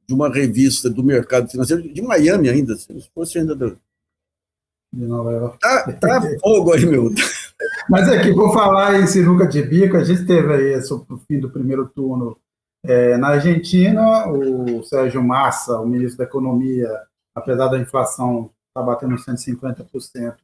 [0.09, 3.77] de uma revista do mercado financeiro de Miami ainda, se fosse ainda do...
[4.93, 5.59] De Nova York.
[5.61, 7.13] Tá, tá fogo aí, meu.
[7.89, 11.51] Mas aqui, vou falar em sinuca de bico, a gente teve aí o fim do
[11.51, 12.37] primeiro turno
[12.85, 16.89] é, na Argentina, o Sérgio Massa, o ministro da Economia,
[17.35, 20.37] apesar da inflação estar tá batendo 150%,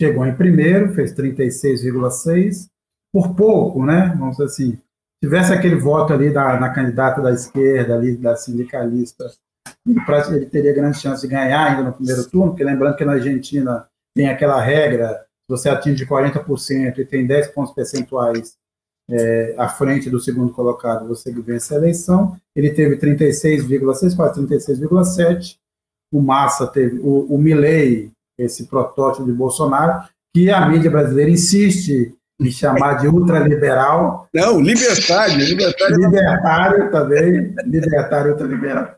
[0.00, 2.68] chegou em primeiro, fez 36,6%,
[3.12, 4.14] por pouco, né?
[4.18, 4.78] Vamos dizer assim,
[5.22, 9.24] tivesse aquele voto ali da, na candidata da esquerda, ali, da sindicalista,
[9.86, 10.00] ele,
[10.36, 13.88] ele teria grande chance de ganhar ainda no primeiro turno, porque lembrando que na Argentina
[14.14, 18.56] tem aquela regra você atinge 40% e tem 10 pontos percentuais
[19.10, 22.36] é, à frente do segundo colocado, você vence a eleição.
[22.54, 25.56] Ele teve 36,6, quase 36,7.
[26.12, 32.14] O Massa teve, o, o Milley, esse protótipo de Bolsonaro, que a mídia brasileira insiste
[32.40, 34.28] em chamar de ultraliberal.
[34.34, 35.38] Não, libertário.
[35.38, 38.96] Libertário, libertário também, libertário ultraliberal.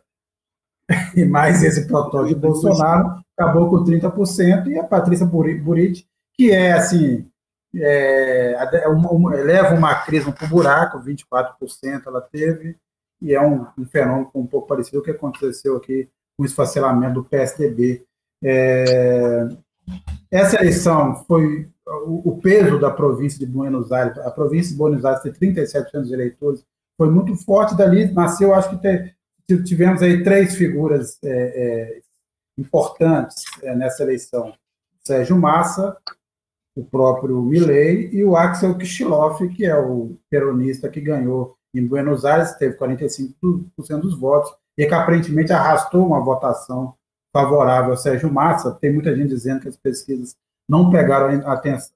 [1.14, 6.72] E mais esse protótipo de Bolsonaro, acabou com 30%, e a Patrícia Buriti, que é
[6.72, 7.26] assim,
[7.74, 12.76] é, é uma, leva uma crise para o buraco, 24% ela teve,
[13.20, 16.46] e é um, um, fenômeno um pouco parecido com o que aconteceu aqui com o
[16.46, 18.04] esfacelamento do PSDB.
[18.42, 19.48] É,
[20.30, 25.04] essa eleição foi o, o, peso da província de Buenos Aires, a província de Buenos
[25.04, 26.64] Aires tem 37% dos eleitores,
[26.96, 29.14] foi muito forte dali, nasceu, acho que
[29.64, 32.00] tivemos aí três figuras é, é,
[32.58, 34.52] importantes é, nessa eleição,
[35.04, 35.96] Sérgio Massa,
[36.78, 42.24] o próprio Milley e o Axel Kicillof, que é o peronista que ganhou em Buenos
[42.24, 43.34] Aires, teve 45%
[44.00, 46.94] dos votos, e que aparentemente arrastou uma votação
[47.32, 48.78] favorável ao Sérgio Massa.
[48.80, 50.36] Tem muita gente dizendo que as pesquisas
[50.68, 51.42] não pegaram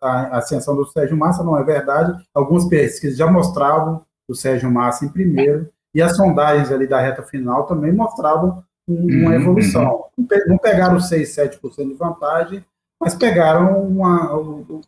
[0.01, 2.21] a ascensão do Sérgio Massa, não é verdade.
[2.35, 7.23] Algumas pesquisas já mostravam o Sérgio Massa em primeiro, e as sondagens ali da reta
[7.23, 10.07] final também mostravam uma uhum, evolução.
[10.49, 12.65] Não pegaram 6, 7% de vantagem,
[13.03, 14.33] mas pegaram uma,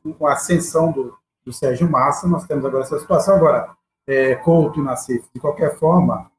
[0.04, 2.28] uma ascensão do, do Sérgio Massa.
[2.28, 3.34] Nós temos agora essa situação.
[3.34, 3.74] Agora,
[4.06, 6.30] é, Couto e Nassif, de qualquer forma,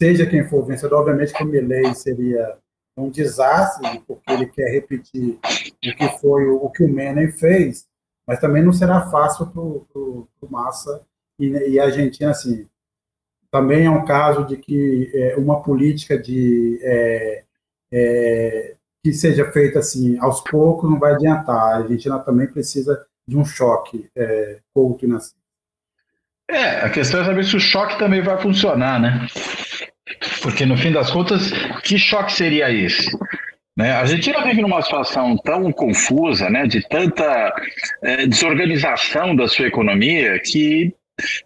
[0.00, 2.56] seja quem for o vencedor, obviamente que o Milley seria
[2.96, 7.86] um desastre, porque ele quer repetir o que foi o, o que o Menem fez,
[8.26, 11.04] mas também não será fácil para o Massa
[11.38, 12.66] e, e, a Argentina, assim,
[13.50, 17.44] também é um caso de que é, uma política de é,
[17.92, 21.56] é, que seja feita assim aos poucos não vai adiantar.
[21.56, 25.42] A Argentina também precisa de um choque é, e Nascimento.
[26.48, 29.26] É, a questão é saber se o choque também vai funcionar, né?
[30.42, 31.50] Porque no fim das contas,
[31.82, 33.10] que choque seria esse?
[33.76, 33.90] Né?
[33.92, 37.54] A Argentina vive numa situação tão confusa, né, de tanta
[38.02, 40.94] é, desorganização da sua economia, que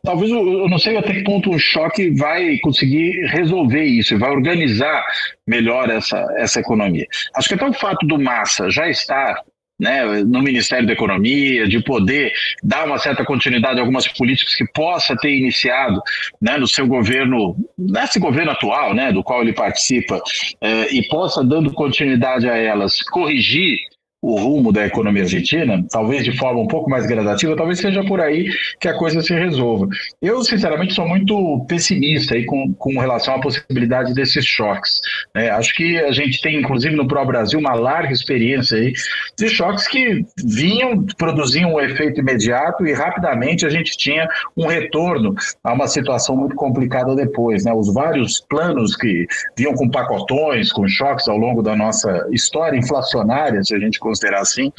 [0.02, 5.04] talvez eu não sei até que ponto um choque vai conseguir resolver isso, vai organizar
[5.46, 7.06] melhor essa, essa economia.
[7.34, 9.36] Acho que até o fato do Massa já estar
[9.78, 14.64] né, no Ministério da Economia, de poder dar uma certa continuidade a algumas políticas que
[14.72, 16.00] possa ter iniciado
[16.40, 20.20] né, no seu governo, nesse governo atual, né, do qual ele participa,
[20.60, 23.78] eh, e possa, dando continuidade a elas, corrigir
[24.22, 28.20] o rumo da economia argentina, talvez de forma um pouco mais gradativa, talvez seja por
[28.20, 28.50] aí
[28.80, 29.88] que a coisa se resolva.
[30.22, 35.00] Eu, sinceramente, sou muito pessimista aí com, com relação à possibilidade desses choques.
[35.34, 35.50] Né?
[35.50, 38.92] Acho que a gente tem, inclusive no próprio Brasil, uma larga experiência aí
[39.38, 44.26] de choques que vinham, produziam um efeito imediato e rapidamente a gente tinha
[44.56, 47.64] um retorno a uma situação muito complicada depois.
[47.64, 47.72] Né?
[47.72, 49.26] Os vários planos que
[49.56, 54.40] vinham com pacotões, com choques ao longo da nossa história inflacionária, se a gente considerar
[54.40, 54.72] assim,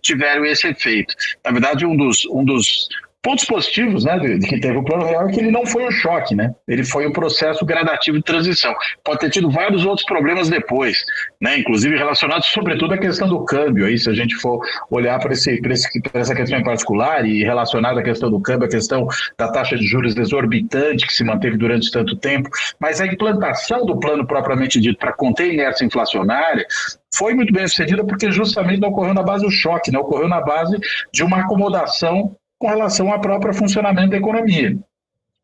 [0.00, 1.14] tiveram esse efeito.
[1.44, 2.88] Na verdade, um dos, um dos
[3.24, 5.90] pontos positivos né, de, que teve o plano real é que ele não foi um
[5.90, 6.54] choque, né?
[6.68, 8.74] Ele foi um processo gradativo de transição.
[9.02, 11.02] Pode ter tido vários outros problemas depois,
[11.40, 11.58] né?
[11.58, 13.86] Inclusive relacionados sobretudo à questão do câmbio.
[13.86, 14.60] Aí, se a gente for
[14.90, 18.70] olhar para esse, esse, essa questão em particular e relacionada à questão do câmbio, a
[18.70, 19.08] questão
[19.38, 23.98] da taxa de juros exorbitante que se manteve durante tanto tempo, mas a implantação do
[23.98, 26.66] plano propriamente dito para conter inércia inflacionária
[27.14, 29.98] foi muito bem sucedida porque justamente não ocorreu na base do choque, né?
[29.98, 30.76] ocorreu na base
[31.12, 34.74] de uma acomodação com relação ao próprio funcionamento da economia.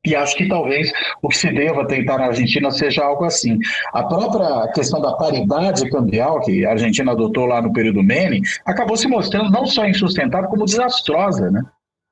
[0.07, 3.59] E acho que talvez o que se deva tentar na Argentina seja algo assim.
[3.93, 8.97] A própria questão da paridade cambial que a Argentina adotou lá no período Menem acabou
[8.97, 11.61] se mostrando não só insustentável, como desastrosa, né?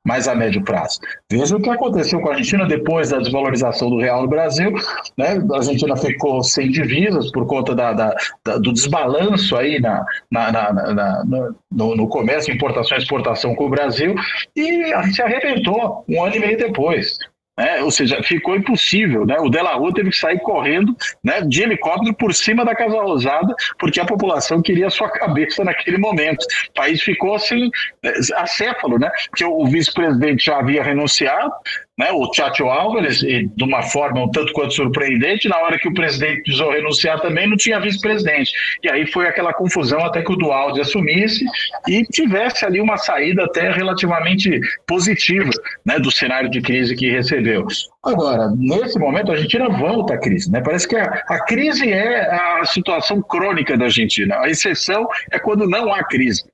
[0.09, 1.01] Mais a médio prazo.
[1.31, 4.73] Veja o que aconteceu com a Argentina depois da desvalorização do real no Brasil.
[5.19, 5.39] Né?
[5.53, 10.51] A Argentina ficou sem divisas por conta da, da, da do desbalanço aí na, na,
[10.51, 11.25] na,
[11.71, 14.15] no, no, comércio, importação e exportação com o Brasil,
[14.57, 17.19] e a gente arrebentou um ano e meio depois.
[17.59, 17.83] Né?
[17.83, 19.27] Ou seja, ficou impossível.
[19.27, 19.37] Né?
[19.41, 23.53] O Della Rua teve que sair correndo né, de helicóptero por cima da Casa Rosada,
[23.79, 26.47] porque a população queria sua cabeça naquele momento.
[26.71, 27.69] O país ficou assim,
[28.05, 29.11] é, acéfalo, né?
[29.29, 31.53] porque o vice-presidente já havia renunciado,
[31.99, 35.95] né, o Tchatcho Álvares, de uma forma um tanto quanto surpreendente, na hora que o
[35.95, 38.53] presidente precisou renunciar também, não tinha vice-presidente.
[38.83, 41.45] E aí foi aquela confusão até que o Dualdi assumisse
[41.89, 45.51] e tivesse ali uma saída até relativamente positiva
[45.85, 47.67] né, do cenário de crise que recebeu.
[48.05, 50.51] Agora, nesse momento, a Argentina volta à crise.
[50.51, 50.63] Né?
[50.65, 54.39] Parece que a, a crise é a situação crônica da Argentina.
[54.39, 56.45] A exceção é quando não há crise.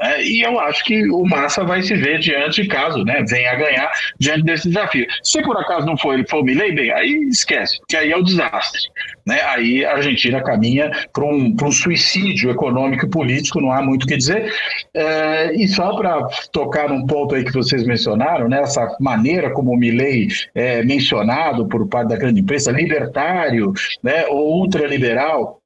[0.00, 3.56] É, e eu acho que o Massa vai se ver diante, caso né, venha a
[3.56, 5.06] ganhar, diante desse desafio.
[5.22, 8.16] Se por acaso não for ele for o Milley, bem, aí esquece, que aí é
[8.16, 8.80] o desastre.
[9.26, 9.40] Né?
[9.42, 14.06] Aí a Argentina caminha para um, um suicídio econômico e político, não há muito o
[14.06, 14.52] que dizer.
[14.94, 19.72] É, e só para tocar num ponto aí que vocês mencionaram, né, essa maneira como
[19.72, 25.61] o Milley é mencionado por parte da grande imprensa, libertário né, ou ultraliberal,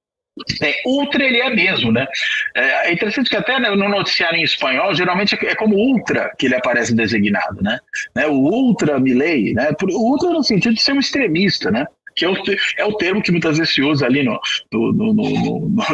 [0.62, 2.06] É, ultra ele é mesmo, né?
[2.54, 6.54] É, é interessante que até no noticiário em espanhol, geralmente é como ultra que ele
[6.54, 7.78] aparece designado, né?
[8.14, 8.26] né?
[8.26, 9.70] O ultra Milley, né?
[9.82, 11.86] O ultra no sentido de ser um extremista, né?
[12.16, 12.34] Que é o,
[12.78, 14.40] é o termo que muitas vezes se usa ali no,
[14.72, 15.12] no, no,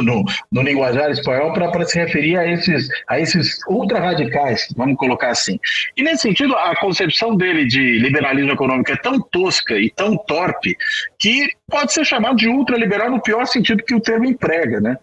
[0.03, 5.59] no, no, linguajar espanhol para se referir a esses, a esses ultra-radicais, vamos colocar assim.
[5.97, 10.77] E nesse sentido, a concepção dele de liberalismo econômico é tão tosca e tão torpe
[11.19, 14.97] que pode ser chamado de ultraliberal no pior sentido que o termo emprega, né?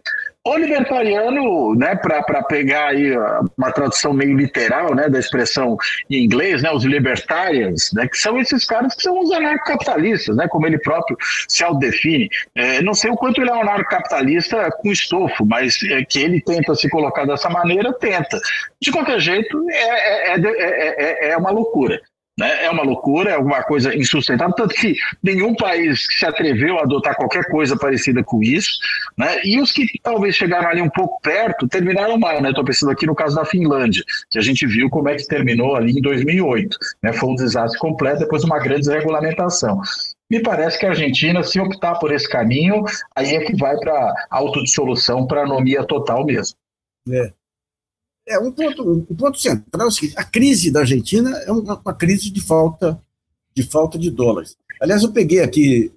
[0.50, 3.16] O libertariano, né, para pegar aí
[3.56, 5.78] uma tradução meio literal, né, da expressão
[6.10, 10.48] em inglês, né, os libertarians, né, que são esses caras que são os anarcocapitalistas, né,
[10.48, 11.16] como ele próprio
[11.48, 12.28] se autodefine.
[12.56, 16.42] É, não sei o quanto ele é um anarcocapitalista com estofo, mas é, que ele
[16.42, 18.40] tenta se colocar dessa maneira, tenta.
[18.82, 22.02] De qualquer jeito, é, é, é, é uma loucura.
[22.40, 22.64] Né?
[22.64, 27.14] É uma loucura, é alguma coisa insustentável, tanto que nenhum país se atreveu a adotar
[27.18, 28.80] qualquer coisa parecida com isso,
[29.18, 29.42] né?
[29.44, 32.36] e os que talvez chegaram ali um pouco perto terminaram mal.
[32.36, 32.68] Estou né?
[32.68, 35.92] pensando aqui no caso da Finlândia, que a gente viu como é que terminou ali
[35.92, 36.78] em 2008.
[37.04, 37.12] Né?
[37.12, 39.82] Foi um desastre completo, depois uma grande desregulamentação.
[40.32, 44.14] Me parece que a Argentina, se optar por esse caminho, aí é que vai para
[44.30, 46.56] autodissolução, para anomia total mesmo.
[47.12, 47.34] É.
[48.30, 51.76] É, um ponto, um ponto central é o seguinte, a crise da Argentina é uma,
[51.80, 53.02] uma crise de falta,
[53.56, 54.56] de falta de dólares.
[54.80, 55.92] Aliás, eu peguei aqui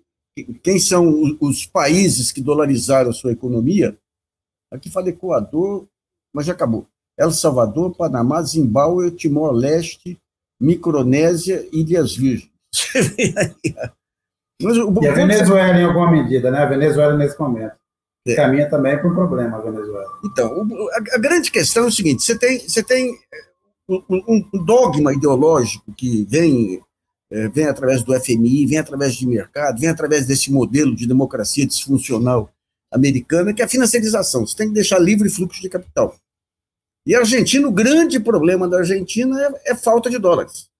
[0.63, 3.97] quem são os países que dolarizaram a sua economia.
[4.71, 5.87] Aqui fala Equador,
[6.33, 6.87] mas já acabou.
[7.19, 10.19] El Salvador, Panamá, Zimbábue, Timor-Leste,
[10.59, 12.51] Micronésia e Ilhas Virgens.
[14.63, 16.59] Mas o, e a Venezuela, em alguma medida, né?
[16.59, 17.75] A Venezuela nesse momento.
[18.27, 18.37] É.
[18.37, 20.19] Caminha também para um problema a Venezuela.
[20.25, 23.19] Então, a, a, grande questão é o seguinte: você tem, você tem
[23.89, 26.81] um, um dogma ideológico que vem,
[27.31, 31.67] é, vem através do FMI, vem através de mercado, vem através desse modelo de democracia
[31.67, 32.49] disfuncional
[32.93, 34.47] americana, que é a financiarização.
[34.47, 36.15] Você tem que deixar livre fluxo de capital.
[37.05, 40.71] E a Argentina, o grande problema da Argentina é, é falta de dólares.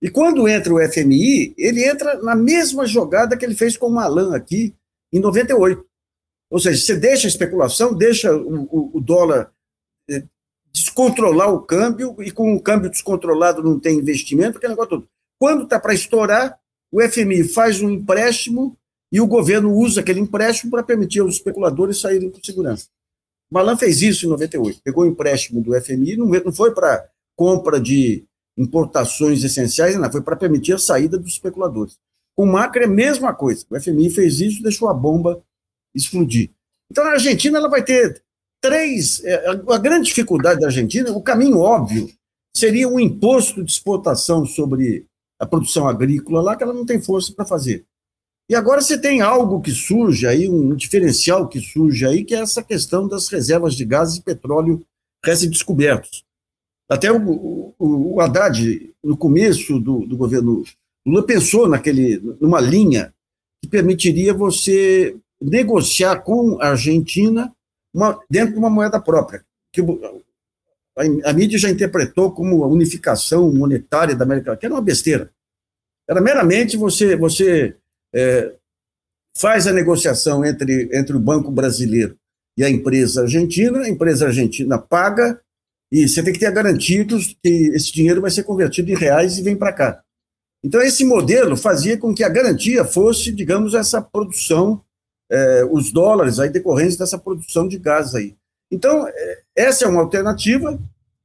[0.00, 3.92] E quando entra o FMI, ele entra na mesma jogada que ele fez com o
[3.92, 4.74] Malan aqui
[5.12, 5.84] em 98.
[6.50, 9.52] Ou seja, você deixa a especulação, deixa o, o, dólar
[10.10, 10.24] é,
[10.72, 15.08] descontrolar o câmbio, e com o câmbio descontrolado não tem investimento, aquele negócio todo.
[15.38, 16.58] Quando está para estourar,
[16.92, 18.76] o FMI faz um empréstimo
[19.12, 22.88] e o governo usa aquele empréstimo para permitir aos especuladores saírem com segurança.
[23.50, 27.80] Malan fez isso em 98, pegou o empréstimo do FMI, não, não foi para compra
[27.80, 28.24] de
[28.56, 31.98] importações essenciais, não, foi para permitir a saída dos especuladores.
[32.36, 33.64] Com o Macri é a mesma coisa.
[33.68, 35.42] O FMI fez isso, deixou a bomba
[35.94, 36.50] explodir.
[36.90, 38.22] Então, a Argentina ela vai ter
[38.60, 39.22] três.
[39.24, 42.10] É, a grande dificuldade da Argentina, o caminho óbvio,
[42.54, 45.06] seria um imposto de exportação sobre
[45.38, 47.84] a produção agrícola lá, que ela não tem força para fazer.
[48.50, 52.40] E agora você tem algo que surge aí, um diferencial que surge aí, que é
[52.40, 54.84] essa questão das reservas de gás e petróleo
[55.24, 56.24] recém-descobertos.
[56.90, 60.64] Até o, o, o Haddad, no começo do, do governo
[61.06, 63.14] Lula, pensou naquele, numa linha
[63.62, 67.52] que permitiria você negociar com a Argentina
[67.94, 73.52] uma, dentro de uma moeda própria, que a, a, mídia já interpretou como a unificação
[73.52, 75.30] monetária da América Latina, que era uma besteira.
[76.08, 77.76] Era meramente você, você
[78.14, 78.54] é,
[79.36, 82.16] faz a negociação entre, entre o Banco Brasileiro
[82.56, 85.40] e a empresa argentina, a empresa argentina paga
[85.92, 89.38] e você tem que ter a garantia que esse dinheiro vai ser convertido em reais
[89.38, 90.02] e vem para cá.
[90.62, 94.84] Então, esse modelo fazia com que a garantia fosse, digamos, essa produção
[95.30, 98.34] é, os dólares aí decorrentes dessa produção de gás aí.
[98.70, 100.78] Então, é, essa é uma alternativa.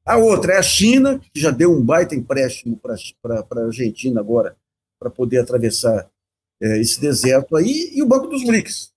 [0.05, 2.95] A outra é a China, que já deu um baita empréstimo para
[3.51, 4.55] a Argentina agora,
[4.99, 6.07] para poder atravessar
[6.61, 8.93] é, esse deserto aí, e o Banco dos BRICS.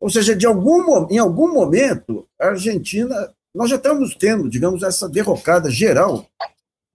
[0.00, 5.08] Ou seja, de algum, em algum momento, a Argentina, nós já estamos tendo, digamos, essa
[5.08, 6.24] derrocada geral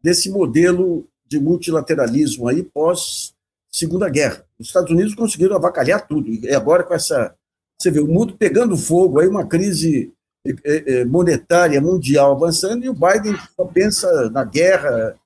[0.01, 3.33] desse modelo de multilateralismo aí pós
[3.69, 4.45] Segunda Guerra.
[4.59, 6.29] Os Estados Unidos conseguiram avacalhar tudo.
[6.29, 7.35] E agora, com essa.
[7.79, 10.13] Você vê o mundo pegando fogo, aí uma crise
[10.45, 15.17] é, é, monetária mundial avançando, e o Biden só pensa na guerra.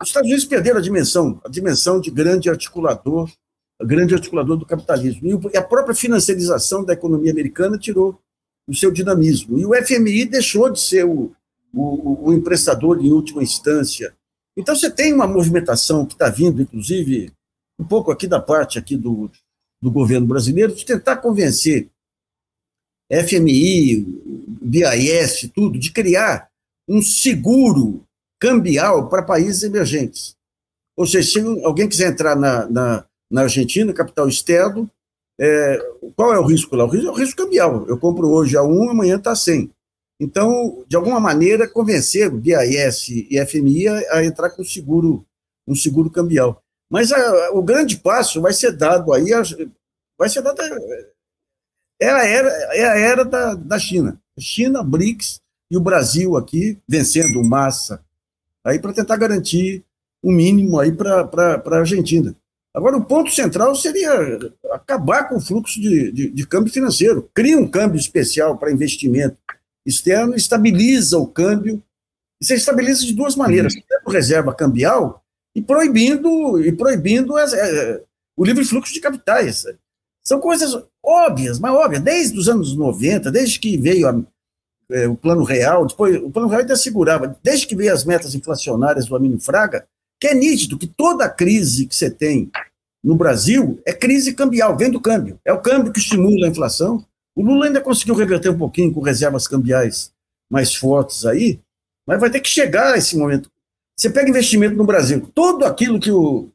[0.00, 3.30] Os Estados Unidos perderam a dimensão, a dimensão de grande articulador,
[3.82, 5.50] grande articulador do capitalismo.
[5.52, 8.20] E a própria financiarização da economia americana tirou
[8.68, 9.58] o seu dinamismo.
[9.58, 11.32] E o FMI deixou de ser o,
[11.72, 14.14] o, o emprestador em última instância.
[14.56, 17.32] Então você tem uma movimentação que está vindo, inclusive,
[17.78, 19.30] um pouco aqui da parte aqui do,
[19.82, 21.88] do governo brasileiro, de tentar convencer
[23.10, 24.04] FMI,
[24.62, 26.48] BIS, tudo, de criar
[26.88, 28.04] um seguro
[28.40, 30.36] cambial para países emergentes.
[30.96, 34.90] Ou seja, se alguém quiser entrar na, na, na Argentina, capital externo,
[35.36, 35.78] É,
[36.14, 36.84] qual é o risco lá?
[36.84, 37.84] O risco é o risco cambial.
[37.88, 39.68] Eu compro hoje a 1, amanhã está a 100.
[40.20, 45.26] Então, de alguma maneira, convencer o BIS e FMI a, a entrar com seguro,
[45.66, 46.62] um seguro cambial.
[46.94, 49.30] Mas a, o grande passo vai ser dado aí,
[50.16, 50.62] vai ser dado,
[52.00, 54.16] é a era, é a era da, da China.
[54.38, 58.00] China, BRICS e o Brasil aqui vencendo massa,
[58.64, 59.82] aí para tentar garantir
[60.22, 62.32] o um mínimo aí para a Argentina.
[62.72, 64.12] Agora, o ponto central seria
[64.70, 67.28] acabar com o fluxo de, de, de câmbio financeiro.
[67.34, 69.36] Cria um câmbio especial para investimento
[69.84, 71.82] externo, estabiliza o câmbio.
[72.40, 75.23] Você estabiliza de duas maneiras: tendo reserva cambial
[75.54, 78.02] e proibindo, e proibindo as, é,
[78.36, 79.64] o livre fluxo de capitais.
[80.22, 82.02] São coisas óbvias, mas óbvias.
[82.02, 84.20] Desde os anos 90, desde que veio a,
[84.90, 88.34] é, o plano real, depois o plano real ainda segurava, desde que veio as metas
[88.34, 89.86] inflacionárias do Amino Fraga,
[90.20, 92.50] que é nítido que toda crise que você tem
[93.02, 95.38] no Brasil é crise cambial, vem do câmbio.
[95.44, 97.04] É o câmbio que estimula a inflação.
[97.36, 100.12] O Lula ainda conseguiu reverter um pouquinho com reservas cambiais
[100.50, 101.60] mais fortes aí,
[102.06, 103.50] mas vai ter que chegar esse momento.
[103.96, 106.48] Você pega investimento no Brasil, tudo aquilo que o,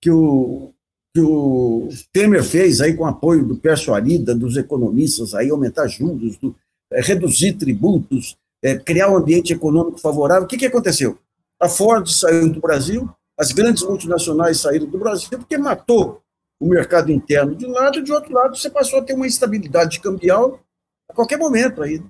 [0.00, 0.72] que o,
[1.14, 6.36] que o Temer fez aí com apoio do Pércio Arida, dos economistas aí, aumentar juros,
[6.36, 6.54] do,
[6.92, 11.16] é, reduzir tributos, é, criar um ambiente econômico favorável, o que, que aconteceu?
[11.60, 13.08] A Ford saiu do Brasil,
[13.38, 16.20] as grandes multinacionais saíram do Brasil porque matou
[16.58, 20.00] o mercado interno de um lado, de outro lado você passou a ter uma instabilidade
[20.00, 20.60] cambial
[21.08, 22.02] a qualquer momento aí.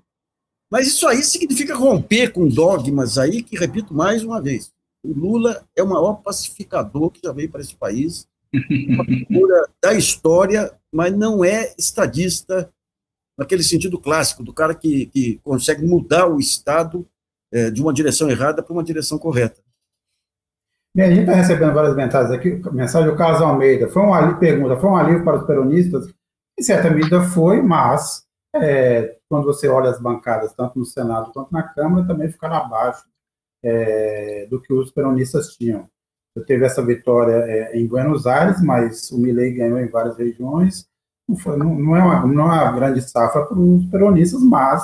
[0.74, 4.72] Mas isso aí significa romper com dogmas aí, que repito mais uma vez,
[5.04, 8.26] o Lula é o maior pacificador que já veio para esse país,
[8.88, 12.68] uma figura da história, mas não é estadista
[13.38, 17.06] naquele sentido clássico, do cara que, que consegue mudar o Estado
[17.52, 19.62] é, de uma direção errada para uma direção correta.
[20.92, 22.60] Bem, a gente está recebendo várias mensagens aqui.
[22.72, 23.88] Mensagem do Carlos Almeida.
[23.88, 26.12] Foi um alívio, pergunta, foi um alívio para os peronistas?
[26.58, 28.23] Em certa medida foi, mas
[28.54, 33.04] é, quando você olha as bancadas, tanto no Senado quanto na Câmara, também ficaram abaixo
[33.62, 35.88] é, do que os peronistas tinham.
[36.34, 40.86] Você teve essa vitória é, em Buenos Aires, mas o Milei ganhou em várias regiões.
[41.28, 44.82] Não, foi, não, não, é, uma, não é uma grande safra para os peronistas, mas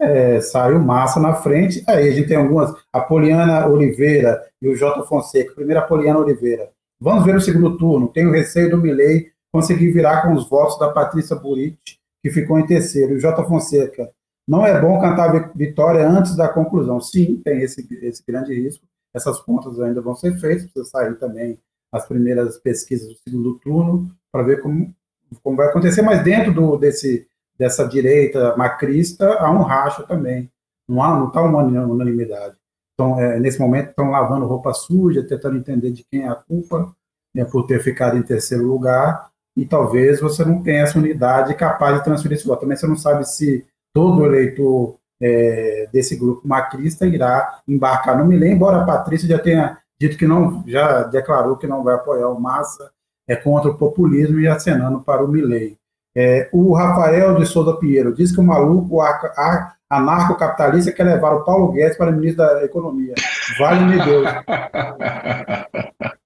[0.00, 1.82] é, saiu massa na frente.
[1.88, 5.02] Aí a gente tem algumas, a Poliana Oliveira e o J.
[5.04, 5.54] Fonseca.
[5.54, 6.70] Primeiro a Poliana Oliveira.
[7.00, 8.08] Vamos ver o segundo turno.
[8.08, 12.66] Tenho receio do Milei conseguir virar com os votos da Patrícia Buriti, que ficou em
[12.66, 13.14] terceiro.
[13.14, 13.44] O J.
[13.44, 14.10] Fonseca.
[14.46, 17.00] Não é bom cantar vitória antes da conclusão.
[17.00, 18.84] Sim, tem esse, esse grande risco.
[19.14, 21.58] Essas contas ainda vão ser feitas, precisa sair também
[21.92, 24.94] as primeiras pesquisas do segundo turno para ver como,
[25.42, 30.50] como vai acontecer, mas dentro do, desse, dessa direita macrista, há um racho também.
[30.88, 32.56] Não há, não está uma unanimidade.
[32.94, 36.94] Então, é, nesse momento, estão lavando roupa suja, tentando entender de quem é a culpa
[37.34, 41.96] né, por ter ficado em terceiro lugar, e talvez você não tenha essa unidade capaz
[41.96, 42.60] de transferir esse voto.
[42.60, 48.50] Também você não sabe se todo eleitor é, desse grupo macrista irá embarcar no Milê,
[48.50, 52.40] embora a Patrícia já tenha dito que não, já declarou que não vai apoiar o
[52.40, 52.90] Massa,
[53.28, 55.76] é contra o populismo e acenando para o Milei.
[56.14, 58.98] É, o Rafael de Souza Pinheiro diz que o maluco
[59.88, 63.14] anarcocapitalista quer levar o Paulo Guedes para ministro da Economia.
[63.58, 64.28] Vale-me Deus.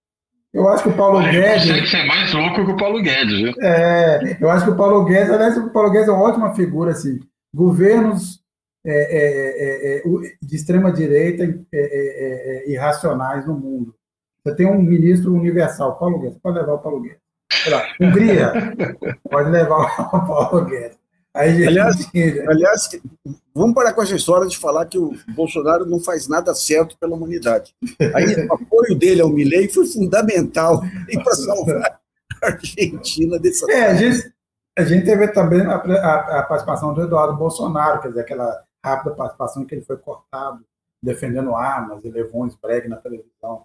[0.56, 1.66] Eu acho que o Paulo Guedes.
[1.66, 3.52] Consegue ser mais louco que o Paulo Guedes, viu?
[3.60, 6.92] É, eu acho que o Paulo Guedes, aliás, o Paulo Guedes é uma ótima figura,
[6.92, 7.20] assim.
[7.54, 8.40] Governos
[8.84, 10.02] é, é, é, é
[10.40, 13.94] de extrema direita é, irracionais no mundo.
[14.42, 17.20] Você tem um ministro universal, Paulo Guedes, pode levar o Paulo Guedes.
[17.68, 18.52] Lá, Hungria,
[19.30, 20.98] pode levar o Paulo Guedes.
[21.36, 21.96] Aí, aliás,
[22.48, 22.88] aliás,
[23.54, 27.14] vamos parar com essa história de falar que o Bolsonaro não faz nada certo pela
[27.14, 27.74] humanidade.
[28.14, 30.80] Aí, o apoio dele ao Milei foi fundamental
[31.22, 32.00] para salvar
[32.42, 33.70] a Argentina dessa.
[33.70, 34.32] É, a gente,
[34.78, 39.14] a gente teve também a, a, a, participação do Eduardo Bolsonaro, quer dizer, aquela rápida
[39.14, 40.64] participação em que ele foi cortado
[41.02, 43.64] defendendo armas e levou um esbregue na televisão.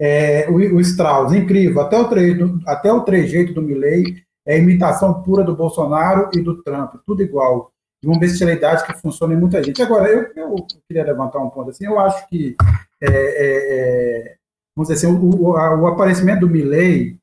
[0.00, 1.82] É, o, o Strauss, incrível.
[1.82, 2.36] Até o, tre,
[2.66, 7.70] até o trejeito do Milley é imitação pura do Bolsonaro e do Trump, tudo igual.
[8.04, 9.80] Uma bestialidade que funciona em muita gente.
[9.80, 10.54] Agora, eu, eu
[10.86, 11.86] queria levantar um ponto assim.
[11.86, 12.54] Eu acho que,
[13.00, 14.36] é, é, é
[14.76, 17.18] vamos dizer assim, o, o, a, o aparecimento do Milley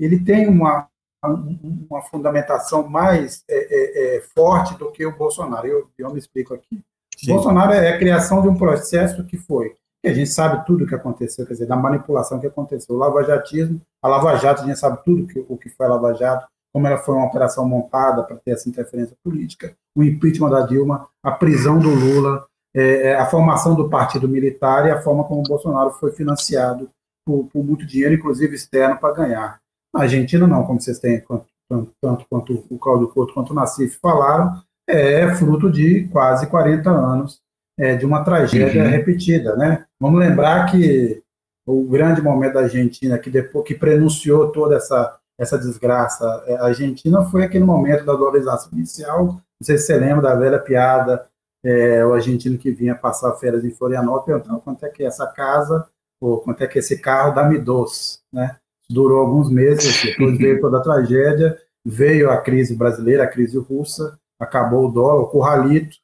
[0.00, 0.88] ele tem uma,
[1.22, 5.66] uma fundamentação mais é, é, é, forte do que o Bolsonaro.
[5.66, 6.82] Eu, eu me explico aqui.
[7.18, 7.32] Sim.
[7.34, 9.76] Bolsonaro é a criação de um processo que foi
[10.08, 12.94] a gente sabe tudo o que aconteceu, quer dizer, da manipulação que aconteceu.
[12.94, 16.14] O lavajatismo, a Lava Jato, a gente sabe tudo que, o que foi a Lava
[16.14, 20.62] Jato, como ela foi uma operação montada para ter essa interferência política, o impeachment da
[20.62, 22.44] Dilma, a prisão do Lula,
[22.74, 26.90] é, é, a formação do partido militar e a forma como o Bolsonaro foi financiado
[27.24, 29.60] por, por muito dinheiro, inclusive externo, para ganhar.
[29.94, 31.22] Na Argentina, não, como vocês têm
[31.68, 36.90] tanto, tanto quanto o Cláudio Couto quanto o Nassif falaram, é fruto de quase 40
[36.90, 37.40] anos
[37.78, 38.90] é, de uma tragédia uhum.
[38.90, 39.54] repetida.
[39.56, 39.84] Né?
[40.00, 41.22] Vamos lembrar que
[41.66, 46.64] o grande momento da Argentina, que depois que prenunciou toda essa, essa desgraça, é, a
[46.64, 49.26] Argentina foi aquele momento da dolarização inicial.
[49.26, 51.26] Não sei se você lembra da velha piada,
[51.64, 54.26] é, o argentino que vinha passar férias em Florianópolis.
[54.26, 55.86] Perguntando quanto é que é essa casa,
[56.20, 57.34] ou quanto é que é esse carro?
[57.34, 58.56] Da Midos, né?
[58.88, 64.18] Durou alguns meses, depois veio toda a tragédia, veio a crise brasileira, a crise russa,
[64.38, 65.96] acabou o dólar, o curralito,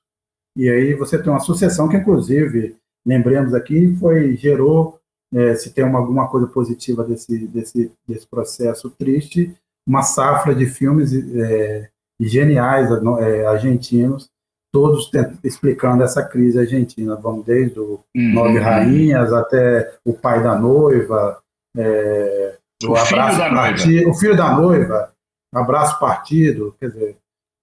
[0.57, 2.77] e aí você tem uma sucessão que, inclusive,
[3.07, 5.00] lembremos aqui, foi gerou,
[5.33, 9.55] é, se tem uma, alguma coisa positiva desse, desse, desse processo triste,
[9.87, 11.89] uma safra de filmes é,
[12.21, 14.29] geniais é, argentinos,
[14.73, 15.11] todos
[15.43, 17.17] explicando essa crise argentina.
[17.17, 18.35] Vamos desde o uhum.
[18.35, 21.41] Nove Rainhas até o pai da noiva,
[21.77, 25.13] é, o, o abraço partido, o filho da noiva,
[25.55, 27.17] abraço partido, quer dizer,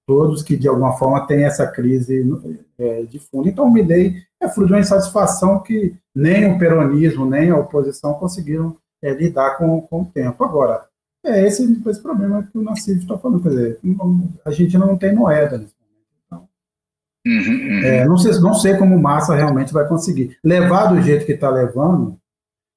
[0.08, 2.24] todos que de alguma forma têm essa crise
[2.78, 3.50] é, de fundo.
[3.50, 8.14] Então, o Milley é fruto de uma insatisfação que nem o peronismo, nem a oposição
[8.14, 10.44] conseguiram é, lidar com, com o tempo.
[10.44, 10.88] Agora,
[11.26, 13.80] é esse, esse problema que o Nassif está falando, quer dizer,
[14.46, 16.08] a gente não tem moeda nesse momento.
[16.26, 16.48] Então,
[17.26, 17.84] uhum, uhum.
[17.84, 20.38] É, não, sei, não sei como Massa realmente vai conseguir.
[20.44, 22.18] Levar do jeito que está levando,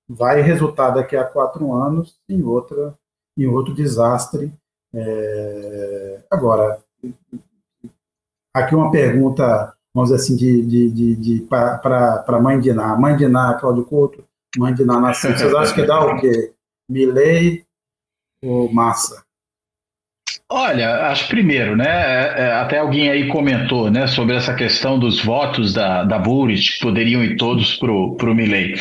[0.08, 2.94] vai resultar daqui a quatro anos em, outra,
[3.38, 4.52] em outro desastre.
[4.92, 6.82] É, agora,
[8.52, 12.96] aqui uma pergunta, vamos dizer assim, de, de, de, de para de Ná.
[12.96, 14.24] Mãe de Ná, Cláudio Couto,
[14.56, 15.38] mãe de Nascimento.
[15.38, 16.52] Vocês acham que dá o quê?
[16.88, 17.64] Milley
[18.42, 19.24] ou Massa?
[20.52, 21.86] Olha, acho primeiro, né?
[21.86, 26.72] É, é, até alguém aí comentou, né, sobre essa questão dos votos da, da Burit,
[26.72, 28.74] que poderiam ir todos para o Milley.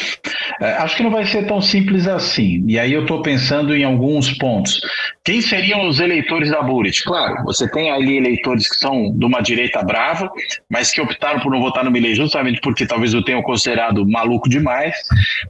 [0.60, 2.64] É, acho que não vai ser tão simples assim.
[2.68, 4.82] E aí eu estou pensando em alguns pontos.
[5.24, 7.04] Quem seriam os eleitores da Burit?
[7.04, 10.28] Claro, você tem ali eleitores que são de uma direita brava,
[10.68, 14.50] mas que optaram por não votar no Milley justamente porque talvez o tenham considerado maluco
[14.50, 14.96] demais,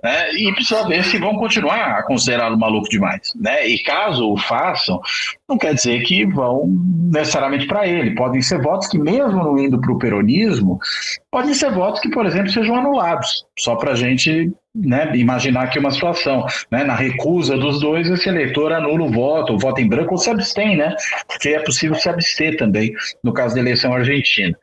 [0.03, 0.33] né?
[0.33, 3.65] E precisa ver se vão continuar a considerá-lo maluco demais, né?
[3.65, 4.99] E caso o façam,
[5.49, 6.67] não quer dizer que vão
[7.11, 8.15] necessariamente para ele.
[8.15, 10.79] Podem ser votos que, mesmo não indo para o peronismo,
[11.31, 15.79] podem ser votos que, por exemplo, sejam anulados, só para a gente né, imaginar aqui
[15.79, 19.87] uma situação, né, na recusa dos dois, esse eleitor anula o voto, o voto em
[19.87, 20.95] branco ou se abstém, né,
[21.27, 22.93] porque é possível se abster também,
[23.23, 24.55] no caso da eleição argentina.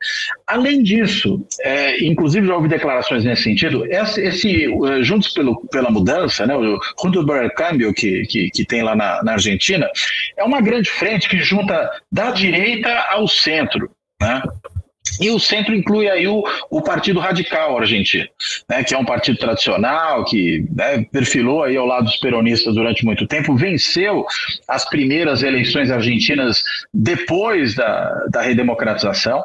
[0.47, 5.89] Além disso, é, inclusive já houve declarações nesse sentido, esse, esse eh, Juntos pelo, pela
[5.89, 9.89] Mudança, né, o Juntos pelo Câmbio que, que, que tem lá na, na Argentina,
[10.37, 13.89] é uma grande frente que junta da direita ao centro,
[14.21, 14.41] né?
[15.19, 18.27] E o centro inclui aí o, o Partido Radical Argentino,
[18.69, 23.05] né, que é um partido tradicional, que né, perfilou aí ao lado dos peronistas durante
[23.05, 24.25] muito tempo, venceu
[24.67, 26.63] as primeiras eleições argentinas
[26.93, 29.43] depois da, da redemocratização.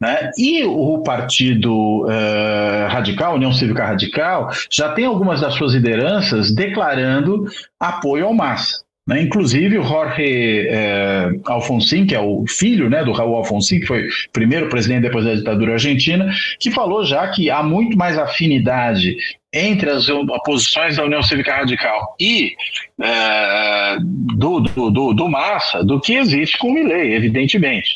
[0.00, 0.30] Né?
[0.38, 7.44] E o Partido uh, Radical, União Cívica Radical, já tem algumas das suas lideranças declarando
[7.80, 8.87] apoio ao Massa.
[9.08, 9.22] Né?
[9.22, 14.06] Inclusive o Jorge é, Alfonsin, que é o filho né, do Raul Alfonsin, que foi
[14.34, 16.30] primeiro presidente depois da ditadura argentina,
[16.60, 19.16] que falou já que há muito mais afinidade
[19.52, 20.06] entre as
[20.44, 22.54] posições da União Cívica Radical e
[23.00, 27.88] é, do, do, do, do, Massa do que existe com o Milley, evidentemente.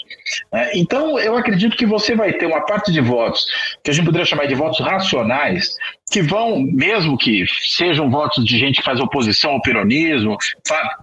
[0.52, 3.44] É, então, eu acredito que você vai ter uma parte de votos
[3.82, 5.74] que a gente poderia chamar de votos racionais,
[6.10, 10.36] que vão, mesmo que sejam votos de gente que faz oposição ao peronismo,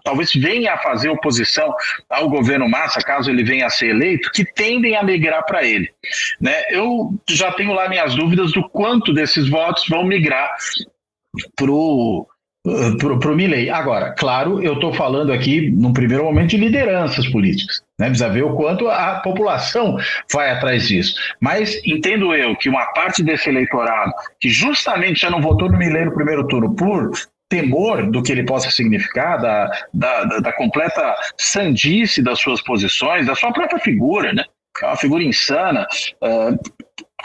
[0.04, 1.74] talvez venha a fazer oposição
[2.10, 5.90] ao governo Massa, caso ele venha a ser eleito, que tendem a migrar para ele.
[6.40, 6.56] Né?
[6.70, 10.39] Eu já tenho lá minhas dúvidas do quanto desses votos vão migrar
[11.56, 12.28] para o
[13.00, 13.70] para o Milley.
[13.70, 17.82] Agora, claro, eu estou falando aqui, num primeiro momento, de lideranças políticas.
[17.98, 18.08] Né?
[18.08, 19.98] Precisa ver o quanto a população
[20.32, 21.16] vai atrás disso.
[21.40, 26.06] Mas entendo eu que uma parte desse eleitorado, que justamente já não votou no Milley
[26.06, 27.12] no primeiro turno por
[27.50, 33.36] temor do que ele possa significar, da, da, da completa sandice das suas posições, da
[33.36, 34.44] sua própria figura, né?
[34.82, 35.88] É uma figura insana.
[36.22, 36.58] Uh,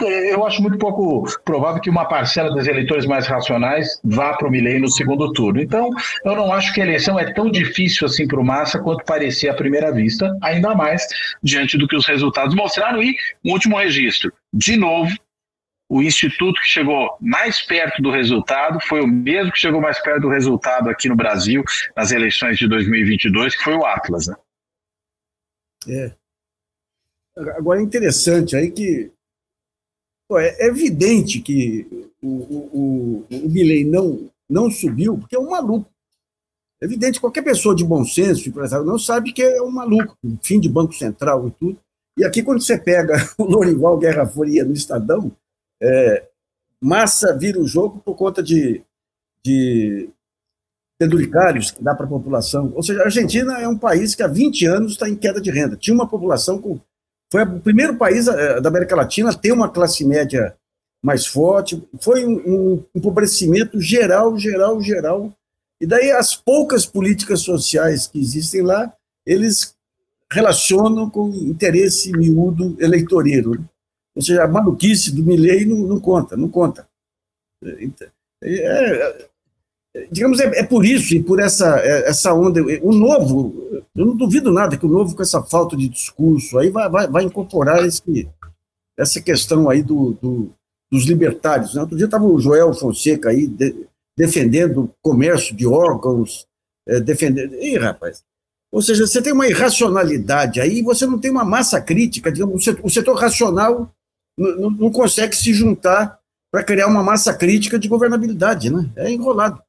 [0.01, 4.51] eu acho muito pouco provável que uma parcela dos eleitores mais racionais vá para o
[4.51, 5.61] Milley no segundo turno.
[5.61, 5.89] Então,
[6.25, 9.51] eu não acho que a eleição é tão difícil assim para o Massa quanto parecia
[9.51, 11.07] à primeira vista, ainda mais
[11.41, 13.01] diante do que os resultados mostraram.
[13.01, 15.15] E um último registro: de novo,
[15.89, 20.21] o instituto que chegou mais perto do resultado foi o mesmo que chegou mais perto
[20.21, 21.63] do resultado aqui no Brasil
[21.95, 24.27] nas eleições de 2022, que foi o Atlas.
[24.27, 24.35] Né?
[25.87, 26.24] É.
[27.37, 29.11] Agora é interessante aí que
[30.37, 35.89] é evidente que o, o, o, o Milley não, não subiu, porque é um maluco.
[36.81, 40.59] É evidente, qualquer pessoa de bom senso, empresário, não sabe que é um maluco, fim
[40.59, 41.79] de Banco Central e tudo.
[42.17, 45.31] E aqui, quando você pega o Lorival Guerra Fria no Estadão,
[45.81, 46.27] é,
[46.81, 48.81] massa vira o jogo por conta de,
[49.43, 50.09] de
[50.97, 52.71] que dá para a população.
[52.73, 55.51] Ou seja, a Argentina é um país que há 20 anos está em queda de
[55.51, 55.75] renda.
[55.75, 56.79] Tinha uma população com.
[57.31, 60.55] Foi o primeiro país eh, da América Latina a ter uma classe média
[61.03, 61.81] mais forte.
[62.01, 65.33] Foi um, empobrecimento geral, geral, geral.
[65.81, 68.93] E daí as poucas políticas sociais que existem lá,
[69.25, 69.75] eles
[70.31, 73.63] relacionam com interesse miúdo eleitoreiro.
[74.15, 76.87] Ou seja, a maluquice do Milley não, não conta, não conta.
[77.63, 77.89] É,
[78.43, 79.27] é,
[80.11, 82.61] digamos, é, é, por isso e por essa, é, essa onda.
[82.81, 86.69] O novo, eu não duvido nada que o novo, com essa falta de discurso, aí
[86.69, 88.27] vai, vai, vai incorporar esse,
[88.97, 90.49] essa questão aí do, do
[90.91, 91.73] dos libertários.
[91.73, 91.81] Né?
[91.81, 93.87] Outro dia estava o Joel Fonseca aí de,
[94.17, 96.45] defendendo o comércio de órgãos,
[96.87, 97.55] é, defendendo.
[97.55, 98.23] Ih, rapaz,
[98.71, 102.63] ou seja, você tem uma irracionalidade aí, você não tem uma massa crítica, digamos, o
[102.63, 103.91] setor, o setor racional
[104.37, 106.19] não, não, consegue se juntar
[106.51, 108.89] para criar uma massa crítica de governabilidade, né?
[108.97, 109.61] É enrolado.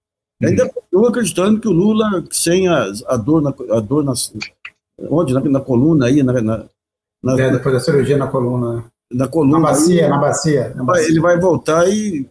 [0.43, 4.33] Ainda estou acreditando que o Lula, sem a, a dor, na, a dor nas,
[5.11, 5.33] onde?
[5.33, 6.65] Na, na coluna aí, na, na,
[7.23, 8.77] na, é, depois da cirurgia na coluna.
[8.77, 8.85] Né?
[9.13, 9.59] Na coluna.
[9.59, 11.09] Na bacia, aí, na bacia, na bacia.
[11.09, 12.29] Ele vai voltar e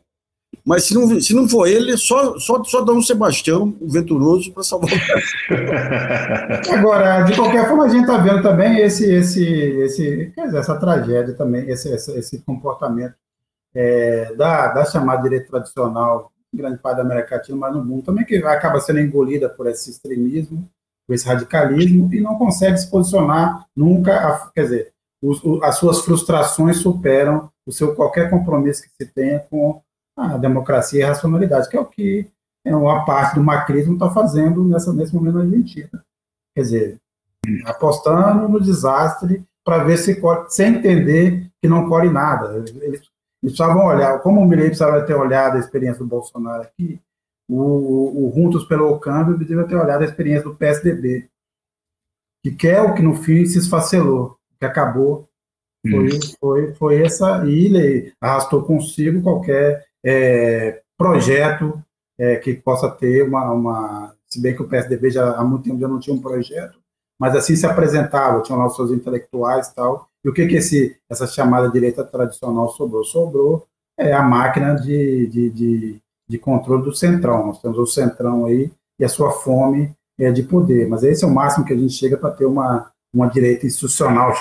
[0.65, 4.51] mas se não, se não for ele, só, só, só dá um Sebastião, o venturoso,
[4.51, 6.73] para salvar o Brasil.
[6.73, 11.35] Agora, de qualquer forma, a gente está vendo também esse, esse, esse, dizer, essa tragédia
[11.35, 13.13] também, esse, esse, esse comportamento
[13.75, 18.25] é, da, da chamada direita tradicional, grande parte da América Latina, mas no mundo também,
[18.25, 20.67] que acaba sendo engolida por esse extremismo,
[21.07, 26.77] por esse radicalismo, e não consegue se posicionar nunca, quer dizer, os, as suas frustrações
[26.77, 29.81] superam o seu qualquer compromisso que se tenha com
[30.17, 32.27] a democracia e a racionalidade, que é o que
[32.65, 35.89] é uma parte do macrismo está fazendo nessa, nesse momento na Argentina.
[36.55, 36.97] Quer dizer,
[37.65, 42.63] apostando no desastre para ver se corre, sem entender que não corre nada.
[42.81, 43.03] Eles,
[43.45, 46.99] eles precisavam olhar, como o Milei precisava ter olhado a experiência do Bolsonaro aqui,
[47.47, 51.29] o, o, Juntos pelo Câmbio devia ter olhado a experiência do PSDB,
[52.43, 55.29] que quer o que no fim se esfacelou, que acabou.
[55.87, 61.79] Foi, foi, foi essa ilha, arrastou consigo qualquer é, projeto
[62.17, 65.79] é, que possa ter uma, uma, Se bem que o PSDB já há muito tempo
[65.79, 66.79] já não tinha um projeto,
[67.19, 70.07] mas assim se apresentava, tinham lá os seus intelectuais e tal.
[70.23, 73.03] E o que que esse, essa chamada direita tradicional sobrou?
[73.03, 77.47] Sobrou é a máquina de, de, de, de controle do centrão.
[77.47, 80.87] Nós temos o centrão aí e a sua fome é, de poder.
[80.87, 84.33] Mas esse é o máximo que a gente chega para ter uma, uma direita institucional,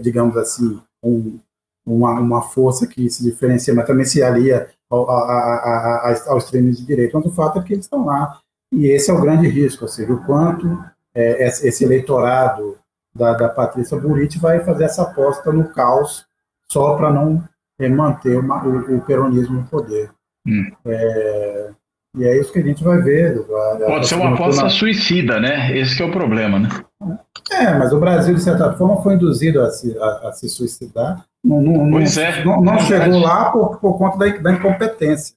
[0.00, 1.38] digamos assim, um,
[1.86, 6.86] uma, uma força que se diferencia, mas também se alia ao, a, ao extremismo de
[6.86, 7.18] direita.
[7.18, 8.38] Mas o fato é que eles estão lá.
[8.72, 10.66] E esse é o grande risco, ou seja, o quanto
[11.14, 12.76] é, esse eleitorado
[13.14, 16.26] da, da Patrícia Buriti vai fazer essa aposta no caos
[16.70, 17.42] só para não
[17.78, 20.10] é, manter uma, o, o, peronismo no poder.
[20.46, 20.70] Hum.
[20.84, 21.70] É,
[22.16, 23.44] e é isso que a gente vai ver.
[23.86, 24.70] Pode ser uma aposta na...
[24.70, 25.76] suicida, né?
[25.76, 26.68] Esse é o problema, né?
[27.50, 31.24] É, mas o Brasil, de certa forma, foi induzido a se, a, a se suicidar
[31.44, 32.42] não, não, pois é.
[32.42, 35.36] Não, não chegou lá por, por conta da, da incompetência.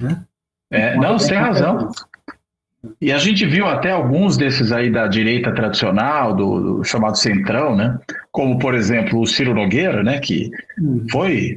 [0.00, 0.22] Né?
[0.70, 1.90] É, não, você tem razão.
[3.00, 7.74] E a gente viu até alguns desses aí da direita tradicional, do, do chamado centrão,
[7.74, 7.98] né?
[8.30, 10.18] Como, por exemplo, o Ciro Nogueira, né?
[10.18, 11.06] Que hum.
[11.10, 11.56] foi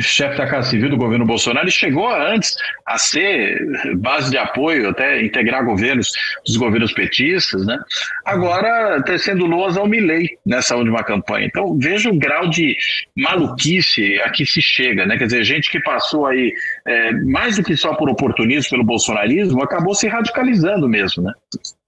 [0.00, 3.58] chefe da Casa Civil do governo Bolsonaro e chegou antes a ser
[3.96, 6.12] base de apoio, até integrar governos
[6.46, 7.78] dos governos petistas, né?
[8.24, 11.46] Agora tecendo loas ao Milei nessa última campanha.
[11.46, 12.76] Então veja o grau de
[13.16, 15.16] maluquice a que se chega, né?
[15.18, 16.52] Quer dizer, gente que passou aí
[16.86, 21.32] é, mais do que só por oportunismo pelo bolsonarismo, acabou se radicalizando mesmo, né?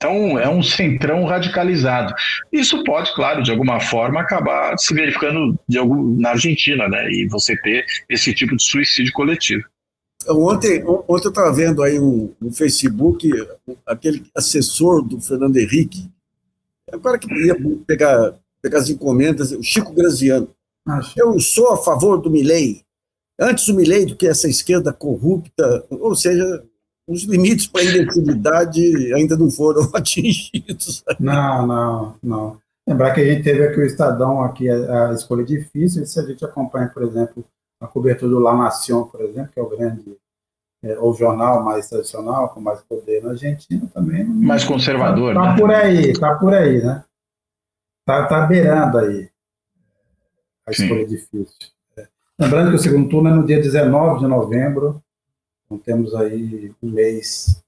[0.00, 2.14] Então é um centrão radicalizado.
[2.50, 7.06] Isso pode, claro, de alguma forma acabar se verificando de algum, na Argentina, né?
[7.12, 9.62] E você ter esse tipo de suicídio coletivo.
[10.26, 13.30] Ontem, ontem eu estava vendo aí um, no Facebook
[13.86, 16.10] aquele assessor do Fernando Henrique,
[16.90, 20.48] é o cara que ia pegar, pegar as encomendas, o Chico Graziano.
[21.14, 22.82] Eu sou a favor do Milei,
[23.38, 26.64] antes do Milei do que essa esquerda corrupta, ou seja,
[27.10, 31.02] os limites para a imbecilidade ainda não foram atingidos.
[31.18, 32.60] Não, não, não.
[32.86, 36.22] Lembrar que a gente teve aqui o Estadão, aqui a, a escolha difícil, se a
[36.22, 37.44] gente acompanha, por exemplo,
[37.80, 40.16] a cobertura do La Nación, por exemplo, que é o grande,
[40.84, 44.24] é, o jornal mais tradicional, com mais poder na Argentina também.
[44.24, 45.58] Mais conservador, tá, tá né?
[45.58, 47.04] por aí, tá por aí, né?
[48.06, 49.28] Tá, tá beirando aí
[50.66, 51.14] a escolha Sim.
[51.14, 51.70] difícil.
[51.96, 52.06] É.
[52.38, 55.02] Lembrando que o segundo turno é no dia 19 de novembro,
[55.70, 57.62] então temos aí um mês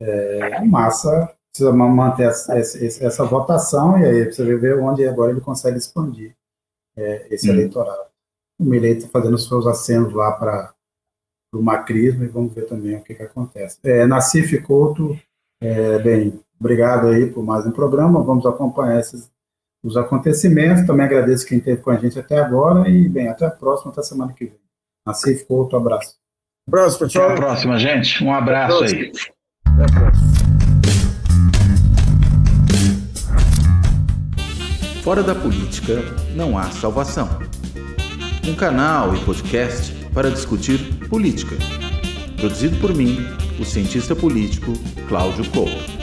[0.00, 5.40] É, massa precisa manter essa, essa, essa, votação e aí você ver onde agora ele
[5.40, 6.34] consegue expandir
[6.96, 7.52] é, esse hum.
[7.52, 8.06] eleitorado.
[8.58, 10.74] O Milei está fazendo os seus acenos lá para
[11.54, 13.78] o macrismo e vamos ver também o que, que acontece.
[13.84, 15.16] É, Nacife Couto,
[15.60, 19.30] é, bem, obrigado aí por mais um programa, vamos acompanhar esses,
[19.84, 23.50] os acontecimentos, também agradeço quem esteve com a gente até agora e, bem, até a
[23.50, 24.60] próxima, até semana que vem.
[25.06, 26.21] Nacife Couto, abraço.
[26.68, 27.24] Abraço, pessoal.
[27.26, 28.22] Até a próxima, gente.
[28.22, 29.12] Um abraço aí.
[29.66, 30.32] Até a próxima.
[35.02, 36.00] Fora da política
[36.36, 37.28] não há salvação.
[38.46, 41.56] Um canal e podcast para discutir política.
[42.36, 43.18] Produzido por mim,
[43.58, 44.72] o cientista político
[45.08, 46.01] Cláudio Couto.